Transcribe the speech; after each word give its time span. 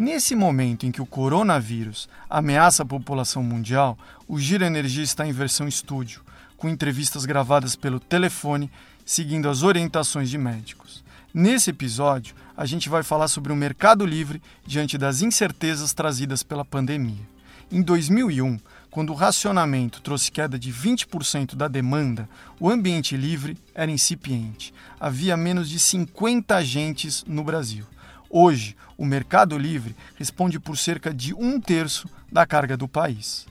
Nesse 0.00 0.34
momento 0.34 0.86
em 0.86 0.90
que 0.90 1.02
o 1.02 1.04
coronavírus 1.04 2.08
ameaça 2.30 2.82
a 2.82 2.86
população 2.86 3.42
mundial, 3.42 3.98
o 4.26 4.40
Giro 4.40 4.64
Energia 4.64 5.04
está 5.04 5.26
em 5.26 5.30
versão 5.30 5.68
estúdio, 5.68 6.22
com 6.56 6.70
entrevistas 6.70 7.26
gravadas 7.26 7.76
pelo 7.76 8.00
telefone, 8.00 8.70
seguindo 9.04 9.46
as 9.46 9.62
orientações 9.62 10.30
de 10.30 10.38
médicos. 10.38 11.04
Nesse 11.34 11.68
episódio, 11.68 12.34
a 12.56 12.64
gente 12.64 12.88
vai 12.88 13.02
falar 13.02 13.28
sobre 13.28 13.52
o 13.52 13.56
mercado 13.56 14.06
livre 14.06 14.40
diante 14.66 14.96
das 14.96 15.20
incertezas 15.20 15.92
trazidas 15.92 16.42
pela 16.42 16.64
pandemia. 16.64 17.28
Em 17.70 17.82
2001, 17.82 18.58
quando 18.90 19.10
o 19.10 19.14
racionamento 19.14 20.00
trouxe 20.00 20.32
queda 20.32 20.58
de 20.58 20.72
20% 20.72 21.54
da 21.54 21.68
demanda, 21.68 22.26
o 22.58 22.70
ambiente 22.70 23.18
livre 23.18 23.54
era 23.74 23.90
incipiente. 23.90 24.72
Havia 24.98 25.36
menos 25.36 25.68
de 25.68 25.78
50 25.78 26.56
agentes 26.56 27.22
no 27.28 27.44
Brasil. 27.44 27.84
Hoje, 28.32 28.76
o 28.96 29.04
mercado 29.04 29.58
livre 29.58 29.96
responde 30.14 30.60
por 30.60 30.78
cerca 30.78 31.12
de 31.12 31.34
um 31.34 31.60
terço 31.60 32.08
da 32.30 32.46
carga 32.46 32.76
do 32.76 32.86
país. 32.86 33.44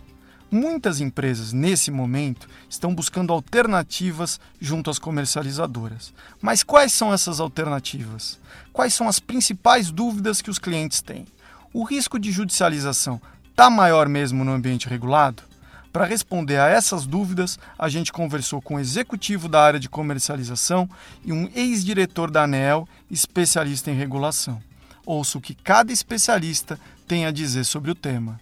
Muitas 0.49 1.01
empresas, 1.01 1.51
nesse 1.51 1.91
momento, 1.91 2.47
estão 2.69 2.95
buscando 2.95 3.33
alternativas 3.33 4.39
junto 4.59 4.89
às 4.89 4.97
comercializadoras. 4.97 6.13
Mas 6.41 6.63
quais 6.63 6.93
são 6.93 7.13
essas 7.13 7.41
alternativas? 7.41 8.39
Quais 8.71 8.93
são 8.93 9.09
as 9.09 9.19
principais 9.19 9.91
dúvidas 9.91 10.41
que 10.41 10.49
os 10.49 10.57
clientes 10.57 11.01
têm? 11.01 11.27
O 11.73 11.83
risco 11.83 12.17
de 12.17 12.31
judicialização 12.31 13.21
está 13.49 13.69
maior 13.69 14.07
mesmo 14.07 14.45
no 14.45 14.53
ambiente 14.53 14.87
regulado? 14.87 15.43
Para 15.91 16.05
responder 16.05 16.57
a 16.57 16.67
essas 16.67 17.05
dúvidas, 17.05 17.59
a 17.77 17.89
gente 17.89 18.13
conversou 18.13 18.61
com 18.61 18.75
um 18.75 18.79
executivo 18.79 19.49
da 19.49 19.61
área 19.61 19.79
de 19.79 19.89
comercialização 19.89 20.89
e 21.25 21.33
um 21.33 21.49
ex-diretor 21.53 22.31
da 22.31 22.43
ANEL, 22.43 22.87
especialista 23.11 23.91
em 23.91 23.95
regulação. 23.95 24.68
Ouça 25.11 25.39
o 25.39 25.41
que 25.41 25.55
cada 25.55 25.91
especialista 25.91 26.79
tem 27.07 27.25
a 27.25 27.31
dizer 27.31 27.63
sobre 27.63 27.89
o 27.89 27.95
tema. 27.95 28.39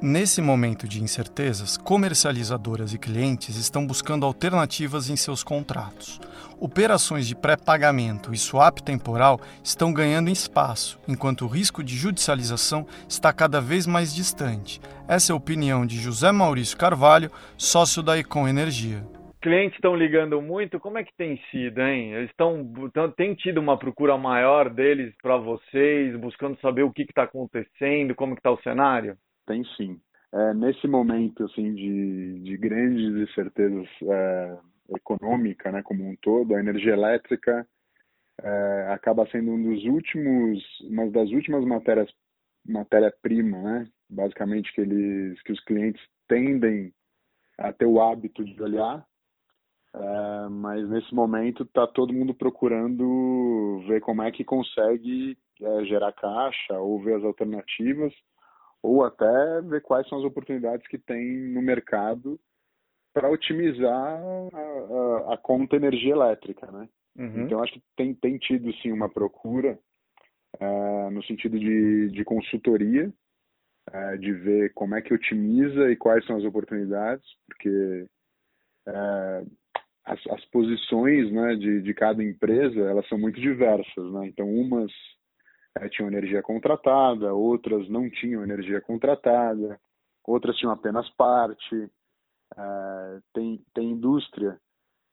Nesse 0.00 0.40
momento 0.40 0.88
de 0.88 1.02
incertezas, 1.02 1.76
comercializadoras 1.76 2.94
e 2.94 2.98
clientes 2.98 3.56
estão 3.56 3.86
buscando 3.86 4.24
alternativas 4.24 5.10
em 5.10 5.16
seus 5.16 5.44
contratos. 5.44 6.18
Operações 6.58 7.28
de 7.28 7.36
pré-pagamento 7.36 8.32
e 8.32 8.38
swap 8.38 8.78
temporal 8.78 9.38
estão 9.62 9.92
ganhando 9.92 10.30
espaço, 10.30 10.98
enquanto 11.06 11.42
o 11.42 11.48
risco 11.48 11.84
de 11.84 11.94
judicialização 11.94 12.86
está 13.06 13.30
cada 13.30 13.60
vez 13.60 13.86
mais 13.86 14.14
distante. 14.14 14.80
Essa 15.06 15.32
é 15.32 15.34
a 15.34 15.36
opinião 15.36 15.84
de 15.84 15.96
José 15.98 16.32
Maurício 16.32 16.78
Carvalho, 16.78 17.30
sócio 17.58 18.02
da 18.02 18.18
Econ 18.18 18.48
Energia. 18.48 19.04
Clientes 19.42 19.76
estão 19.76 19.94
ligando 19.94 20.40
muito, 20.40 20.80
como 20.80 20.96
é 20.96 21.04
que 21.04 21.14
tem 21.14 21.38
sido, 21.50 21.80
hein? 21.82 22.14
Eles 22.14 22.30
estão 22.30 22.66
têm 23.14 23.34
tido 23.34 23.58
uma 23.58 23.78
procura 23.78 24.16
maior 24.16 24.70
deles 24.70 25.14
para 25.22 25.36
vocês, 25.36 26.16
buscando 26.18 26.58
saber 26.60 26.84
o 26.84 26.90
que 26.90 27.02
está 27.02 27.24
acontecendo, 27.24 28.14
como 28.14 28.32
está 28.32 28.50
o 28.50 28.60
cenário? 28.62 29.14
Tem 29.46 29.62
sim. 29.76 30.00
É, 30.32 30.54
nesse 30.54 30.88
momento 30.88 31.44
assim 31.44 31.74
de, 31.74 32.40
de 32.40 32.56
grandes 32.56 33.28
incertezas 33.28 33.86
é, 34.02 34.56
econômica, 34.90 35.70
né, 35.72 35.82
como 35.82 36.08
um 36.08 36.16
todo, 36.16 36.54
a 36.54 36.60
energia 36.60 36.92
elétrica 36.92 37.66
é, 38.42 38.88
acaba 38.92 39.26
sendo 39.30 39.52
um 39.52 39.62
dos 39.62 39.84
últimos, 39.84 40.62
uma 40.82 41.10
das 41.10 41.30
últimas 41.30 41.64
matérias 41.64 42.10
matéria-prima, 42.68 43.62
né, 43.62 43.88
basicamente 44.10 44.72
que 44.72 44.80
eles, 44.80 45.40
que 45.42 45.52
os 45.52 45.60
clientes 45.64 46.02
tendem 46.28 46.92
a 47.58 47.72
ter 47.72 47.86
o 47.86 48.00
hábito 48.00 48.44
de 48.44 48.60
olhar, 48.60 49.06
é, 49.94 50.48
mas 50.50 50.88
nesse 50.90 51.14
momento 51.14 51.62
está 51.62 51.86
todo 51.86 52.12
mundo 52.12 52.34
procurando 52.34 53.82
ver 53.86 54.00
como 54.00 54.22
é 54.22 54.30
que 54.30 54.44
consegue 54.44 55.38
é, 55.62 55.84
gerar 55.84 56.12
caixa 56.12 56.78
ou 56.78 57.00
ver 57.02 57.14
as 57.14 57.24
alternativas 57.24 58.12
ou 58.82 59.04
até 59.04 59.62
ver 59.62 59.80
quais 59.82 60.06
são 60.08 60.18
as 60.18 60.24
oportunidades 60.24 60.86
que 60.86 60.98
tem 60.98 61.48
no 61.48 61.62
mercado 61.62 62.38
para 63.16 63.30
otimizar 63.30 64.20
a, 64.52 65.30
a, 65.30 65.34
a, 65.34 65.38
conta 65.38 65.74
energia 65.74 66.12
elétrica, 66.12 66.70
né? 66.70 66.86
Uhum. 67.16 67.46
Então 67.46 67.62
acho 67.62 67.72
que 67.72 67.82
tem, 67.96 68.14
tem 68.14 68.36
tido 68.36 68.70
sim 68.74 68.92
uma 68.92 69.08
procura 69.08 69.78
uh, 70.60 71.10
no 71.10 71.24
sentido 71.24 71.58
de, 71.58 72.10
de 72.10 72.24
consultoria, 72.26 73.10
uh, 73.88 74.18
de 74.18 74.32
ver 74.32 74.74
como 74.74 74.96
é 74.96 75.00
que 75.00 75.14
otimiza 75.14 75.90
e 75.90 75.96
quais 75.96 76.26
são 76.26 76.36
as 76.36 76.44
oportunidades, 76.44 77.24
porque 77.46 78.06
uh, 78.86 79.50
as, 80.04 80.20
as 80.26 80.44
posições 80.50 81.32
né, 81.32 81.54
de, 81.54 81.80
de 81.80 81.94
cada 81.94 82.22
empresa 82.22 82.80
elas 82.80 83.08
são 83.08 83.16
muito 83.16 83.40
diversas, 83.40 84.12
né? 84.12 84.26
Então 84.26 84.46
umas 84.46 84.92
tinham 85.90 86.08
energia 86.08 86.42
contratada, 86.42 87.32
outras 87.32 87.88
não 87.88 88.10
tinham 88.10 88.42
energia 88.42 88.80
contratada, 88.82 89.80
outras 90.22 90.54
tinham 90.56 90.72
apenas 90.72 91.08
parte. 91.16 91.90
É, 92.58 93.20
tem, 93.34 93.62
tem 93.74 93.90
indústria 93.90 94.58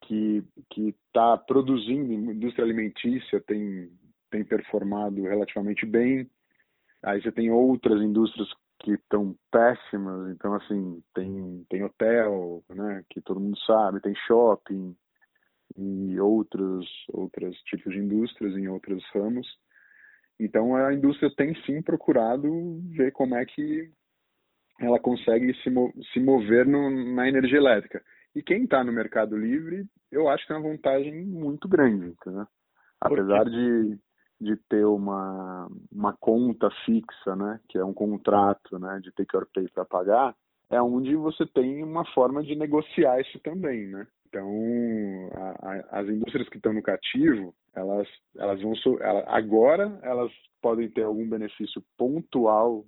que 0.07 0.43
está 0.77 1.37
produzindo, 1.37 2.13
indústria 2.13 2.65
alimentícia 2.65 3.41
tem, 3.41 3.89
tem 4.29 4.43
performado 4.43 5.21
relativamente 5.23 5.85
bem. 5.85 6.29
Aí 7.01 7.21
você 7.21 7.31
tem 7.31 7.51
outras 7.51 8.01
indústrias 8.01 8.47
que 8.79 8.91
estão 8.91 9.35
péssimas, 9.51 10.31
então 10.31 10.53
assim, 10.55 11.01
tem, 11.13 11.65
tem 11.69 11.83
hotel, 11.83 12.63
né, 12.69 13.03
que 13.09 13.21
todo 13.21 13.39
mundo 13.39 13.57
sabe, 13.65 14.01
tem 14.01 14.13
shopping 14.27 14.95
e 15.77 16.19
outros, 16.19 16.85
outros 17.13 17.57
tipos 17.63 17.93
de 17.93 17.99
indústrias 17.99 18.55
em 18.57 18.67
outros 18.67 19.03
ramos. 19.13 19.47
Então 20.39 20.75
a 20.75 20.93
indústria 20.93 21.33
tem 21.35 21.55
sim 21.65 21.81
procurado 21.81 22.81
ver 22.95 23.11
como 23.11 23.35
é 23.35 23.45
que 23.45 23.91
ela 24.79 24.99
consegue 24.99 25.53
se, 25.55 25.69
se 26.11 26.19
mover 26.19 26.65
no, 26.65 26.89
na 27.15 27.27
energia 27.27 27.57
elétrica. 27.57 28.01
E 28.35 28.41
quem 28.41 28.63
está 28.63 28.83
no 28.83 28.91
mercado 28.91 29.37
livre, 29.37 29.85
eu 30.11 30.27
acho 30.27 30.43
que 30.43 30.47
tem 30.53 30.57
uma 30.57 30.69
vantagem 30.69 31.25
muito 31.25 31.67
grande, 31.67 32.07
entendeu? 32.07 32.47
Apesar 32.99 33.45
de, 33.45 33.97
de 34.39 34.57
ter 34.69 34.85
uma, 34.85 35.67
uma 35.91 36.13
conta 36.13 36.69
fixa, 36.85 37.35
né, 37.35 37.59
que 37.69 37.77
é 37.77 37.85
um 37.85 37.93
contrato 37.93 38.79
né, 38.79 38.99
de 39.03 39.11
take 39.11 39.35
or 39.35 39.47
pay 39.53 39.67
para 39.69 39.85
pagar, 39.85 40.35
é 40.69 40.81
onde 40.81 41.15
você 41.15 41.45
tem 41.45 41.83
uma 41.83 42.05
forma 42.13 42.41
de 42.41 42.55
negociar 42.55 43.19
isso 43.19 43.39
também, 43.41 43.87
né? 43.87 44.07
Então, 44.27 44.49
a, 45.33 45.69
a, 45.69 45.99
as 45.99 46.09
indústrias 46.09 46.49
que 46.49 46.57
estão 46.57 46.73
no 46.73 46.81
cativo, 46.81 47.53
elas, 47.75 48.07
elas 48.35 48.59
vão 48.61 48.73
ela, 48.99 49.23
agora 49.27 49.99
elas 50.01 50.31
podem 50.59 50.89
ter 50.89 51.03
algum 51.03 51.29
benefício 51.29 51.83
pontual 51.95 52.83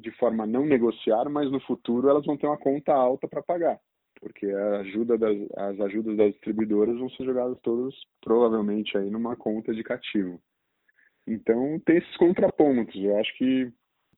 de 0.00 0.10
forma 0.12 0.44
a 0.44 0.46
não 0.46 0.66
negociar, 0.66 1.28
mas 1.28 1.50
no 1.50 1.60
futuro 1.60 2.08
elas 2.08 2.24
vão 2.24 2.36
ter 2.36 2.46
uma 2.46 2.58
conta 2.58 2.92
alta 2.92 3.26
para 3.26 3.42
pagar, 3.42 3.78
porque 4.20 4.46
a 4.46 4.80
ajuda 4.80 5.16
das, 5.16 5.36
as 5.56 5.80
ajudas 5.80 6.16
das 6.16 6.32
distribuidoras 6.32 6.98
vão 6.98 7.08
ser 7.10 7.24
jogadas 7.24 7.58
todas 7.62 7.94
provavelmente 8.20 8.96
aí 8.96 9.10
numa 9.10 9.36
conta 9.36 9.74
de 9.74 9.82
cativo. 9.82 10.40
Então 11.26 11.78
tem 11.84 11.98
esses 11.98 12.16
contrapontos. 12.16 12.94
Eu 12.96 13.18
acho 13.18 13.36
que 13.36 13.70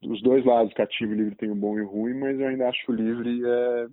os 0.05 0.23
dois 0.23 0.45
lados, 0.45 0.73
cativo 0.75 1.13
e 1.13 1.17
livre, 1.17 1.37
tem 1.37 1.51
o 1.51 1.57
bom 1.57 1.79
e 1.79 1.83
o 1.83 1.89
ruim, 1.89 2.15
mas 2.15 2.39
eu 2.39 2.47
ainda 2.47 2.69
acho 2.69 2.91
o 2.91 2.95
livre 2.95 3.43
é, 3.45 3.87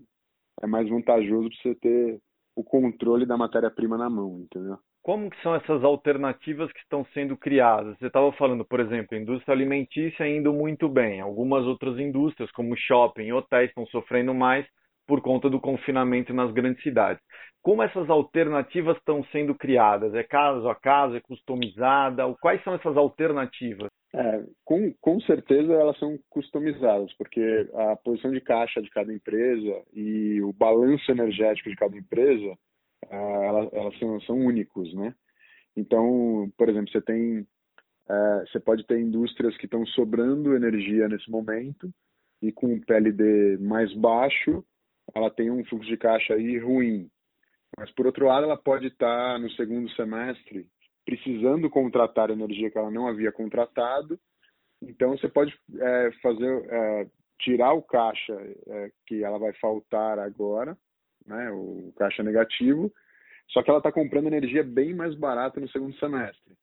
é 0.63 0.67
mais 0.67 0.87
vantajoso 0.87 1.49
para 1.49 1.57
você 1.61 1.75
ter 1.75 2.21
o 2.55 2.63
controle 2.63 3.25
da 3.25 3.37
matéria-prima 3.37 3.97
na 3.97 4.09
mão, 4.09 4.39
entendeu? 4.39 4.79
Como 5.07 5.29
que 5.29 5.41
são 5.41 5.55
essas 5.55 5.85
alternativas 5.85 6.69
que 6.69 6.79
estão 6.79 7.05
sendo 7.13 7.37
criadas? 7.37 7.97
Você 7.97 8.07
estava 8.07 8.29
falando, 8.33 8.65
por 8.65 8.81
exemplo, 8.81 9.17
indústria 9.17 9.55
alimentícia 9.55 10.27
indo 10.27 10.51
muito 10.51 10.89
bem. 10.89 11.21
Algumas 11.21 11.63
outras 11.63 11.97
indústrias, 11.97 12.51
como 12.51 12.75
shopping 12.75 13.23
e 13.23 13.31
hotéis, 13.31 13.69
estão 13.69 13.85
sofrendo 13.85 14.33
mais 14.33 14.67
por 15.07 15.21
conta 15.21 15.49
do 15.49 15.61
confinamento 15.61 16.33
nas 16.33 16.51
grandes 16.51 16.83
cidades. 16.83 17.23
Como 17.63 17.81
essas 17.81 18.09
alternativas 18.09 18.97
estão 18.97 19.23
sendo 19.31 19.55
criadas? 19.55 20.13
É 20.13 20.23
caso 20.23 20.67
a 20.67 20.75
caso? 20.75 21.15
É 21.15 21.21
customizada? 21.21 22.23
Quais 22.41 22.61
são 22.65 22.73
essas 22.73 22.97
alternativas? 22.97 23.87
É, 24.13 24.43
com, 24.65 24.93
com 24.99 25.21
certeza 25.21 25.71
elas 25.71 25.97
são 25.99 26.19
customizadas, 26.29 27.13
porque 27.13 27.65
a 27.73 27.95
posição 27.95 28.31
de 28.31 28.41
caixa 28.41 28.81
de 28.81 28.89
cada 28.89 29.13
empresa 29.13 29.83
e 29.93 30.41
o 30.41 30.51
balanço 30.51 31.09
energético 31.09 31.69
de 31.69 31.77
cada 31.77 31.95
empresa, 31.95 32.57
uh, 33.11 33.43
elas, 33.43 33.73
elas 33.73 33.99
são, 33.99 34.21
são, 34.21 34.37
únicos, 34.37 34.93
né? 34.93 35.13
Então, 35.75 36.51
por 36.57 36.69
exemplo, 36.69 36.91
você 36.91 37.01
tem, 37.01 37.41
uh, 37.41 38.47
você 38.47 38.59
pode 38.59 38.85
ter 38.85 38.99
indústrias 38.99 39.55
que 39.57 39.65
estão 39.65 39.85
sobrando 39.87 40.55
energia 40.55 41.07
nesse 41.07 41.29
momento 41.29 41.91
e 42.41 42.51
com 42.51 42.73
um 42.73 42.79
PLD 42.79 43.57
mais 43.57 43.93
baixo, 43.93 44.63
ela 45.13 45.29
tem 45.29 45.49
um 45.49 45.63
fluxo 45.65 45.89
de 45.89 45.97
caixa 45.97 46.33
aí 46.33 46.57
ruim. 46.57 47.09
Mas 47.77 47.91
por 47.91 48.05
outro 48.05 48.25
lado, 48.25 48.45
ela 48.45 48.57
pode 48.57 48.87
estar 48.87 49.39
no 49.39 49.49
segundo 49.51 49.89
semestre 49.91 50.67
precisando 51.05 51.69
contratar 51.69 52.29
energia 52.29 52.69
que 52.69 52.77
ela 52.77 52.91
não 52.91 53.07
havia 53.07 53.31
contratado. 53.31 54.19
Então 54.81 55.17
você 55.17 55.27
pode 55.29 55.57
é, 55.79 56.11
fazer 56.21 56.65
é, 56.69 57.07
tirar 57.39 57.73
o 57.73 57.81
caixa 57.81 58.33
é, 58.67 58.91
que 59.05 59.23
ela 59.23 59.39
vai 59.39 59.53
faltar 59.53 60.19
agora, 60.19 60.77
né, 61.27 61.51
o 61.51 61.93
caixa 61.97 62.23
negativo, 62.23 62.91
só 63.49 63.61
que 63.61 63.69
ela 63.69 63.79
está 63.79 63.91
comprando 63.91 64.27
energia 64.27 64.63
bem 64.63 64.93
mais 64.93 65.13
barata 65.15 65.59
no 65.59 65.69
segundo 65.69 65.95
semestre. 65.97 66.55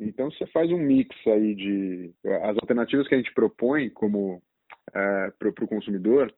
Então 0.00 0.30
você 0.30 0.46
faz 0.46 0.70
um 0.70 0.78
mix 0.78 1.14
aí 1.26 1.54
de 1.54 2.14
as 2.42 2.56
alternativas 2.56 3.06
que 3.06 3.14
a 3.14 3.18
gente 3.18 3.32
propõe 3.32 3.90
como 3.90 4.42
é, 4.92 5.32
para 5.38 5.48
o 5.48 5.68
consumidor 5.68 6.32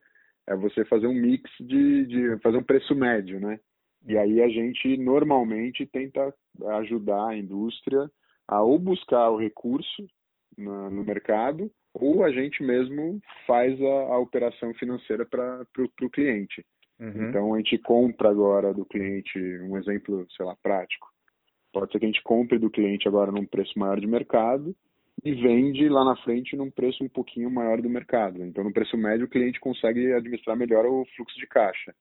é 0.47 0.55
você 0.55 0.85
fazer 0.85 1.07
um 1.07 1.15
mix 1.15 1.51
de, 1.59 2.07
de 2.07 2.39
fazer 2.39 2.59
um 2.59 2.63
preço 2.63 2.95
médio, 2.95 3.41
né? 3.41 3.59
E 4.07 4.17
aí 4.17 4.41
a 4.41 4.49
gente 4.49 4.97
normalmente 4.97 5.85
tenta 5.87 6.33
ajudar 6.79 7.31
a 7.31 7.37
indústria 7.37 8.09
a 8.47 8.63
ou 8.63 8.79
buscar 8.79 9.31
o 9.31 9.39
recurso 9.39 10.07
na, 10.57 10.89
no 10.91 11.03
mercado 11.03 11.71
ou 11.93 12.23
a 12.23 12.31
gente 12.31 12.63
mesmo 12.63 13.21
faz 13.47 13.81
a, 13.81 14.15
a 14.15 14.19
operação 14.19 14.73
financeira 14.75 15.27
para 15.27 15.67
o 16.03 16.11
cliente. 16.11 16.65
Uhum. 16.99 17.29
Então 17.29 17.55
a 17.55 17.59
gente 17.59 17.79
compra 17.79 18.31
agora 18.31 18.73
do 18.73 18.85
cliente, 18.85 19.39
um 19.63 19.77
exemplo, 19.77 20.27
sei 20.37 20.45
lá, 20.45 20.57
prático. 20.63 21.09
Pode 21.73 21.93
ser 21.93 21.99
que 21.99 22.07
a 22.07 22.09
gente 22.09 22.23
compre 22.23 22.59
do 22.59 22.71
cliente 22.71 23.07
agora 23.07 23.31
num 23.31 23.45
preço 23.45 23.79
maior 23.79 24.01
de 24.01 24.07
mercado 24.07 24.75
e 25.25 25.35
vende 25.35 25.89
lá 25.89 26.05
na 26.05 26.17
frente 26.17 26.57
num 26.57 26.71
preço 26.71 27.05
um 27.05 27.09
pouquinho 27.09 27.51
maior 27.51 27.83
do 27.83 27.91
mercado. 27.91 28.43
Então 28.45 28.65
no 28.65 28.73
preço 28.73 28.97
médio 28.97 29.27
o 29.27 29.31
cliente 29.31 29.61
consegue 29.61 30.13
administrar 30.13 30.57
melhor 30.57 30.87
o 30.87 31.05
fluxo 31.15 31.39
de 31.39 31.47
caixa. 31.47 31.95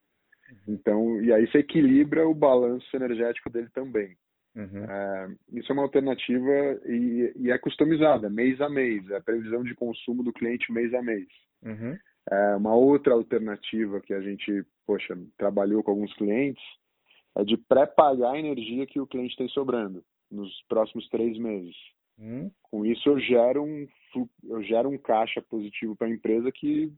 Então, 0.68 1.22
e 1.22 1.34
aí 1.34 1.48
você 1.48 1.60
equilibra 1.60 2.28
o 2.28 2.34
balanço 2.34 2.88
energético 2.96 3.50
dele 3.50 3.68
também. 3.74 4.16
Uhum. 4.56 4.86
É, 4.86 5.28
isso 5.54 5.72
é 5.72 5.74
uma 5.74 5.84
alternativa 5.84 6.80
e, 6.86 7.34
e, 7.36 7.52
é 7.52 7.58
customizada, 7.58 8.30
mês 8.30 8.62
a 8.62 8.70
mês, 8.70 9.10
é 9.10 9.18
a 9.18 9.22
previsão 9.22 9.64
de 9.64 9.76
consumo 9.76 10.24
do 10.24 10.32
cliente 10.32 10.72
mês 10.72 10.94
a 10.94 11.02
mês. 11.02 11.28
Uhum. 11.62 11.98
É, 12.32 12.56
uma 12.56 12.76
outra 12.76 13.14
alternativa 13.14 14.02
que 14.02 14.14
a 14.14 14.22
gente, 14.22 14.66
poxa, 14.86 15.18
trabalhou 15.38 15.84
com 15.84 15.92
alguns 15.92 16.14
clientes 16.14 16.64
é 17.38 17.44
de 17.44 17.58
pré-pagar 17.58 18.34
a 18.34 18.40
energia 18.40 18.88
que 18.88 19.00
o 19.00 19.08
cliente 19.08 19.36
tem 19.36 19.48
sobrando 19.50 20.04
nos 20.32 20.52
próximos 20.68 21.08
três 21.10 21.38
meses. 21.38 21.76
Uhum. 22.18 22.50
Com 22.64 22.86
isso, 22.86 23.10
eu 23.10 23.20
gero 23.20 23.64
um, 23.64 23.88
eu 24.44 24.64
gero 24.64 24.90
um 24.90 24.98
caixa 24.98 25.42
positivo 25.42 25.96
para 25.96 26.08
a 26.08 26.12
empresa 26.12 26.52
que 26.52 26.92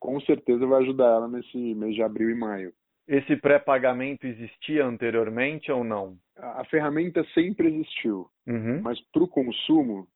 com 0.00 0.20
certeza 0.20 0.66
vai 0.66 0.82
ajudar 0.82 1.06
ela 1.06 1.28
nesse 1.28 1.56
mês 1.74 1.94
de 1.94 2.02
abril 2.02 2.30
e 2.30 2.34
maio. 2.34 2.72
Esse 3.06 3.36
pré-pagamento 3.36 4.26
existia 4.26 4.84
anteriormente 4.86 5.70
ou 5.70 5.84
não? 5.84 6.16
A, 6.36 6.64
ferramenta 6.64 7.22
sempre 7.34 7.68
existiu, 7.68 8.26
uhum. 8.46 8.80
mas 8.82 8.98
para 9.12 9.22
o 9.22 9.28
consumo 9.28 10.08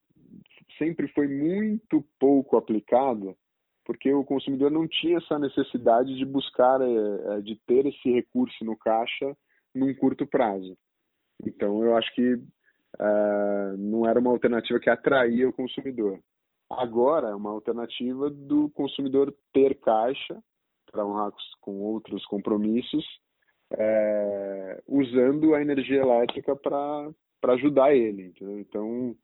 sempre 0.78 1.08
foi 1.08 1.28
muito 1.28 2.04
pouco 2.18 2.56
aplicada, 2.56 3.34
porque 3.88 4.12
o 4.12 4.22
consumidor 4.22 4.70
não 4.70 4.86
tinha 4.86 5.16
essa 5.16 5.38
necessidade 5.38 6.14
de 6.14 6.26
buscar, 6.26 6.78
é, 6.78 7.40
de 7.40 7.56
ter 7.66 7.86
esse 7.86 8.10
recurso 8.12 8.62
no 8.62 8.76
caixa 8.76 9.34
num 9.74 9.94
curto 9.94 10.26
prazo. 10.26 10.76
Então 11.42 11.82
eu 11.82 11.96
acho 11.96 12.14
que 12.14 12.34
uh, 12.34 13.76
não 13.78 14.06
era 14.06 14.20
uma 14.20 14.30
alternativa 14.30 14.78
que 14.78 14.90
atraía 14.90 15.48
o 15.48 15.54
consumidor. 15.54 16.20
Agora 16.70 17.28
é 17.28 17.34
uma 17.34 17.48
alternativa 17.48 18.28
do 18.28 18.68
consumidor 18.74 19.34
ter 19.54 19.74
caixa 19.80 20.38
para 20.92 21.06
honrar 21.06 21.32
com 21.62 21.80
outros 21.80 22.26
compromissos, 22.26 23.06
é, 23.72 24.82
usando 24.86 25.54
a 25.54 25.62
energia 25.62 26.02
elétrica 26.02 26.54
para 26.54 27.54
ajudar 27.54 27.94
ele. 27.94 28.26
Entendeu? 28.26 28.60
Então, 28.60 29.16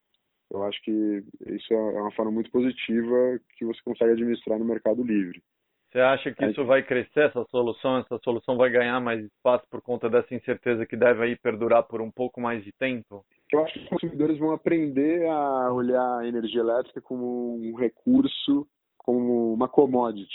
eu 0.50 0.62
acho 0.64 0.80
que 0.82 1.24
isso 1.46 1.72
é 1.72 2.00
uma 2.00 2.12
forma 2.12 2.30
muito 2.30 2.50
positiva 2.50 3.40
que 3.56 3.64
você 3.64 3.80
consegue 3.84 4.12
administrar 4.12 4.58
no 4.58 4.64
mercado 4.64 5.02
livre. 5.02 5.42
Você 5.90 6.00
acha 6.00 6.34
que 6.34 6.44
isso 6.44 6.64
vai 6.64 6.82
crescer, 6.82 7.28
essa 7.28 7.44
solução? 7.52 7.98
Essa 7.98 8.18
solução 8.18 8.56
vai 8.56 8.68
ganhar 8.68 9.00
mais 9.00 9.24
espaço 9.24 9.64
por 9.70 9.80
conta 9.80 10.10
dessa 10.10 10.34
incerteza 10.34 10.84
que 10.84 10.96
deve 10.96 11.22
aí 11.22 11.36
perdurar 11.36 11.84
por 11.84 12.00
um 12.00 12.10
pouco 12.10 12.40
mais 12.40 12.64
de 12.64 12.72
tempo? 12.72 13.24
Eu 13.52 13.64
acho 13.64 13.74
que 13.74 13.78
os 13.78 13.88
consumidores 13.88 14.36
vão 14.38 14.50
aprender 14.50 15.24
a 15.28 15.72
olhar 15.72 16.18
a 16.18 16.26
energia 16.26 16.60
elétrica 16.60 17.00
como 17.00 17.56
um 17.56 17.76
recurso, 17.76 18.66
como 18.98 19.54
uma 19.54 19.68
commodity 19.68 20.34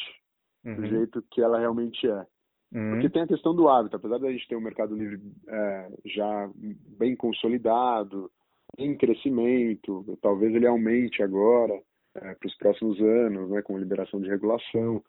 uhum. 0.63 0.75
do 0.75 0.88
jeito 0.88 1.21
que 1.29 1.41
ela 1.41 1.59
realmente 1.59 2.07
é. 2.07 2.25
Uhum. 2.71 2.91
Porque 2.91 3.09
tem 3.09 3.23
a 3.23 3.27
questão 3.27 3.53
do 3.53 3.67
hábito, 3.67 3.97
apesar 3.97 4.17
da 4.17 4.31
gente 4.31 4.47
ter 4.47 4.55
um 4.55 4.62
mercado 4.62 4.95
livre 4.95 5.19
é, 5.47 5.89
já 6.05 6.50
bem 6.97 7.17
consolidado, 7.17 8.31
em 8.77 8.95
crescimento, 8.95 10.06
talvez 10.21 10.54
ele 10.54 10.68
aumente 10.68 11.21
agora 11.21 11.81
é, 12.16 12.36
para 12.36 12.48
os 12.48 12.56
próximos 12.56 13.00
anos, 13.00 13.50
né, 13.50 13.62
com 13.62 13.77
liberação 13.77 14.19
de 14.19 14.30
regulação. 14.30 15.04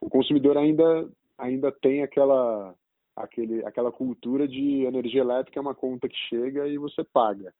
O 0.00 0.08
consumidor 0.08 0.56
ainda 0.56 1.08
ainda 1.38 1.72
tem 1.72 2.02
aquela 2.02 2.74
aquele, 3.16 3.64
aquela 3.64 3.90
cultura 3.90 4.46
de 4.46 4.84
energia 4.84 5.20
elétrica 5.20 5.58
é 5.58 5.62
uma 5.62 5.74
conta 5.74 6.08
que 6.08 6.16
chega 6.28 6.66
e 6.68 6.78
você 6.78 7.04
paga. 7.04 7.52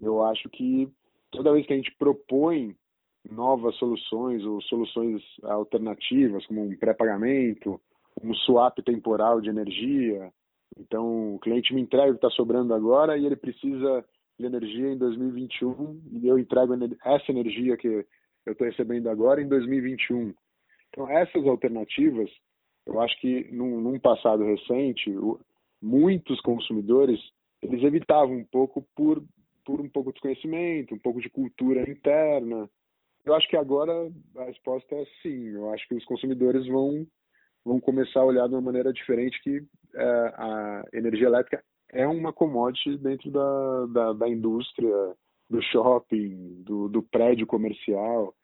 Eu 0.00 0.24
acho 0.24 0.48
que 0.50 0.88
toda 1.30 1.52
vez 1.52 1.66
que 1.66 1.72
a 1.72 1.76
gente 1.76 1.94
propõe 1.96 2.76
novas 3.30 3.74
soluções 3.76 4.44
ou 4.44 4.60
soluções 4.62 5.22
alternativas, 5.42 6.46
como 6.46 6.64
um 6.64 6.76
pré-pagamento, 6.76 7.80
um 8.22 8.34
swap 8.34 8.78
temporal 8.84 9.40
de 9.40 9.48
energia. 9.48 10.32
Então, 10.78 11.36
o 11.36 11.38
cliente 11.38 11.72
me 11.72 11.80
entrega 11.80 12.10
o 12.10 12.14
que 12.14 12.26
está 12.26 12.30
sobrando 12.30 12.74
agora 12.74 13.16
e 13.16 13.24
ele 13.24 13.36
precisa 13.36 14.04
de 14.38 14.46
energia 14.46 14.92
em 14.92 14.98
2021 14.98 16.02
e 16.12 16.26
eu 16.26 16.38
entrego 16.38 16.74
essa 17.04 17.30
energia 17.30 17.76
que 17.76 17.88
eu 18.46 18.52
estou 18.52 18.66
recebendo 18.66 19.08
agora 19.08 19.40
em 19.40 19.48
2021. 19.48 20.34
Então, 20.88 21.08
essas 21.08 21.46
alternativas, 21.46 22.30
eu 22.86 23.00
acho 23.00 23.18
que 23.20 23.50
num, 23.52 23.80
num 23.80 23.98
passado 23.98 24.44
recente, 24.44 25.10
muitos 25.80 26.40
consumidores 26.40 27.20
eles 27.62 27.82
evitavam 27.82 28.36
um 28.36 28.44
pouco 28.44 28.86
por, 28.94 29.22
por 29.64 29.80
um 29.80 29.88
pouco 29.88 30.10
de 30.10 30.14
desconhecimento, 30.14 30.94
um 30.94 30.98
pouco 30.98 31.20
de 31.20 31.30
cultura 31.30 31.88
interna, 31.88 32.68
eu 33.24 33.34
acho 33.34 33.48
que 33.48 33.56
agora 33.56 33.92
a 34.36 34.44
resposta 34.44 34.94
é 34.94 35.04
sim. 35.22 35.48
Eu 35.48 35.72
acho 35.72 35.86
que 35.88 35.94
os 35.94 36.04
consumidores 36.04 36.66
vão, 36.66 37.06
vão 37.64 37.80
começar 37.80 38.20
a 38.20 38.24
olhar 38.24 38.46
de 38.46 38.54
uma 38.54 38.60
maneira 38.60 38.92
diferente 38.92 39.40
que 39.42 39.62
é, 39.94 40.04
a 40.36 40.84
energia 40.92 41.26
elétrica 41.26 41.64
é 41.94 42.06
uma 42.06 42.32
commodity 42.32 42.98
dentro 42.98 43.30
da, 43.30 43.86
da, 43.86 44.12
da 44.12 44.28
indústria, 44.28 45.14
do 45.48 45.62
shopping, 45.62 46.62
do, 46.64 46.88
do, 46.88 47.02
prédio 47.02 47.46
comercial, 47.46 48.34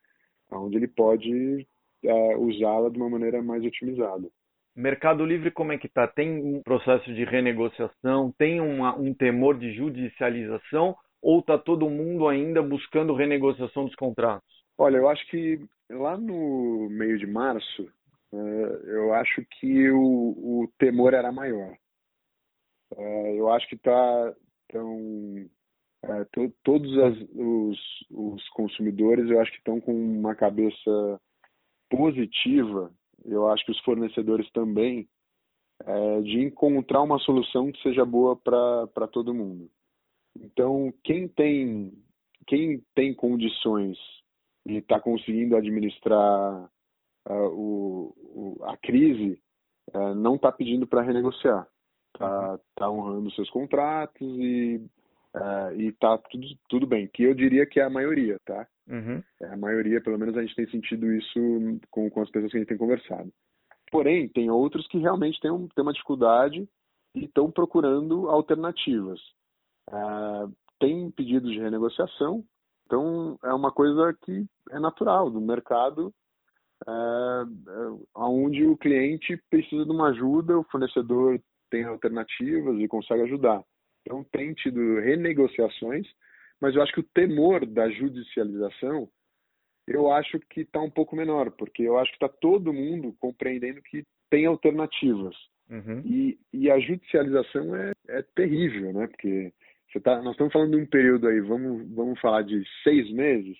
onde 0.51 0.77
ele 0.77 0.87
pode 0.87 1.67
é, 2.03 2.37
usá-la 2.37 2.89
de 2.89 2.97
uma 2.97 3.09
maneira 3.09 3.41
mais 3.41 3.63
otimizada. 3.63 4.27
Mercado 4.75 5.25
Livre 5.25 5.51
como 5.51 5.73
é 5.73 5.77
que 5.77 5.87
está? 5.87 6.07
Tem 6.07 6.29
um 6.31 6.61
processo 6.63 7.13
de 7.13 7.25
renegociação? 7.25 8.33
Tem 8.37 8.61
uma, 8.61 8.95
um 8.95 9.13
temor 9.13 9.57
de 9.57 9.73
judicialização? 9.73 10.95
Ou 11.21 11.39
está 11.39 11.57
todo 11.57 11.89
mundo 11.89 12.27
ainda 12.27 12.63
buscando 12.63 13.13
renegociação 13.13 13.85
dos 13.85 13.95
contratos? 13.95 14.47
Olha, 14.77 14.97
eu 14.97 15.09
acho 15.09 15.27
que 15.27 15.59
lá 15.89 16.17
no 16.17 16.87
meio 16.89 17.19
de 17.19 17.27
março, 17.27 17.83
uh, 18.31 18.37
eu 18.87 19.13
acho 19.13 19.45
que 19.59 19.91
o, 19.91 19.99
o 19.99 20.69
temor 20.79 21.13
era 21.13 21.31
maior. 21.31 21.75
Uh, 22.97 23.35
eu 23.35 23.49
acho 23.51 23.67
que 23.67 23.75
está 23.75 24.35
tão 24.69 24.97
uh, 26.05 26.25
to, 26.31 26.53
todos 26.63 26.97
as, 26.99 27.17
os, 27.33 27.79
os 28.09 28.49
consumidores, 28.49 29.29
eu 29.29 29.39
acho 29.39 29.51
que 29.51 29.57
estão 29.57 29.79
com 29.79 29.93
uma 29.93 30.35
cabeça 30.35 31.21
positiva. 31.89 32.91
Eu 33.25 33.47
acho 33.49 33.65
que 33.65 33.71
os 33.71 33.79
fornecedores 33.81 34.49
também 34.51 35.07
de 36.23 36.39
encontrar 36.41 37.01
uma 37.01 37.17
solução 37.17 37.71
que 37.71 37.81
seja 37.81 38.05
boa 38.05 38.35
para 38.35 39.07
todo 39.11 39.33
mundo. 39.33 39.67
Então, 40.39 40.93
quem 41.03 41.27
tem 41.27 41.91
quem 42.47 42.83
tem 42.93 43.13
condições 43.13 43.97
e 44.65 44.77
está 44.77 44.99
conseguindo 44.99 45.55
administrar 45.55 46.69
uh, 47.27 47.47
o, 47.49 48.57
o, 48.59 48.63
a 48.65 48.77
crise, 48.77 49.41
uh, 49.93 50.13
não 50.15 50.35
está 50.35 50.51
pedindo 50.51 50.85
para 50.85 51.01
renegociar. 51.01 51.67
Está 52.25 52.59
tá 52.75 52.89
honrando 52.89 53.31
seus 53.31 53.49
contratos 53.49 54.21
e 54.21 54.81
Uh, 55.33 55.71
e 55.79 55.91
tá 55.93 56.17
tudo, 56.17 56.45
tudo 56.67 56.87
bem, 56.87 57.07
que 57.07 57.23
eu 57.23 57.33
diria 57.33 57.65
que 57.65 57.79
é 57.79 57.83
a 57.83 57.89
maioria, 57.89 58.37
tá? 58.45 58.67
Uhum. 58.85 59.23
É 59.41 59.47
a 59.47 59.55
maioria, 59.55 60.01
pelo 60.01 60.19
menos 60.19 60.35
a 60.35 60.41
gente 60.41 60.55
tem 60.55 60.69
sentido 60.69 61.09
isso 61.13 61.39
com, 61.89 62.09
com 62.09 62.21
as 62.21 62.29
pessoas 62.29 62.51
que 62.51 62.57
a 62.57 62.59
gente 62.59 62.67
tem 62.67 62.77
conversado. 62.77 63.31
Porém, 63.89 64.27
tem 64.27 64.49
outros 64.49 64.85
que 64.87 64.97
realmente 64.97 65.39
têm, 65.39 65.49
um, 65.49 65.69
têm 65.69 65.83
uma 65.83 65.93
dificuldade 65.93 66.67
e 67.15 67.25
estão 67.25 67.49
procurando 67.49 68.29
alternativas. 68.29 69.21
Uh, 69.89 70.51
tem 70.79 71.09
pedidos 71.11 71.51
de 71.51 71.59
renegociação, 71.59 72.43
então 72.85 73.39
é 73.43 73.53
uma 73.53 73.71
coisa 73.71 74.13
que 74.23 74.45
é 74.69 74.79
natural 74.79 75.29
do 75.29 75.39
mercado, 75.39 76.13
uh, 76.85 78.07
onde 78.15 78.65
o 78.65 78.75
cliente 78.75 79.41
precisa 79.49 79.85
de 79.85 79.91
uma 79.91 80.09
ajuda, 80.09 80.59
o 80.59 80.65
fornecedor 80.65 81.39
tem 81.71 81.83
alternativas 81.83 82.79
e 82.79 82.87
consegue 82.87 83.23
ajudar. 83.23 83.63
Então, 84.01 84.23
tem 84.31 84.53
tido 84.53 84.99
renegociações, 84.99 86.07
mas 86.59 86.75
eu 86.75 86.83
acho 86.83 86.93
que 86.93 86.99
o 86.99 87.09
temor 87.13 87.65
da 87.65 87.89
judicialização, 87.89 89.09
eu 89.87 90.11
acho 90.11 90.39
que 90.49 90.61
está 90.61 90.79
um 90.79 90.89
pouco 90.89 91.15
menor, 91.15 91.49
porque 91.51 91.81
eu 91.81 91.97
acho 91.97 92.11
que 92.11 92.23
está 92.23 92.29
todo 92.29 92.73
mundo 92.73 93.15
compreendendo 93.19 93.81
que 93.81 94.03
tem 94.29 94.45
alternativas. 94.45 95.35
Uhum. 95.69 96.01
E, 96.05 96.37
e 96.53 96.69
a 96.69 96.79
judicialização 96.79 97.75
é, 97.75 97.91
é 98.09 98.21
terrível, 98.35 98.93
né? 98.93 99.07
Porque 99.07 99.53
você 99.91 99.99
tá, 99.99 100.21
nós 100.21 100.33
estamos 100.33 100.53
falando 100.53 100.75
de 100.75 100.83
um 100.83 100.85
período 100.85 101.27
aí, 101.27 101.39
vamos, 101.39 101.89
vamos 101.93 102.19
falar 102.19 102.43
de 102.43 102.63
seis 102.83 103.09
meses. 103.11 103.57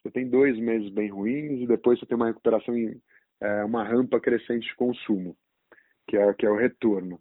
Você 0.00 0.10
tem 0.10 0.28
dois 0.28 0.56
meses 0.58 0.88
bem 0.90 1.08
ruins 1.08 1.60
e 1.60 1.66
depois 1.66 1.98
você 1.98 2.06
tem 2.06 2.16
uma 2.16 2.28
recuperação 2.28 2.76
em 2.76 3.00
é, 3.40 3.64
uma 3.64 3.84
rampa 3.84 4.20
crescente 4.20 4.66
de 4.66 4.74
consumo, 4.74 5.36
que 6.08 6.16
é, 6.16 6.34
que 6.34 6.46
é 6.46 6.50
o 6.50 6.56
retorno. 6.56 7.20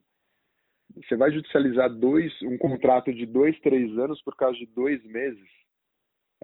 Você 0.96 1.15
vai 1.15 1.32
judicializar 1.32 1.94
dois, 1.94 2.34
um 2.41 2.58
contrato 2.58 3.13
de 3.13 3.25
dois, 3.25 3.60
três 3.60 3.98
anos 3.98 4.22
por 4.24 4.36
causa 4.36 4.58
de 4.58 4.65
dois 4.67 5.03
meses? 5.06 5.48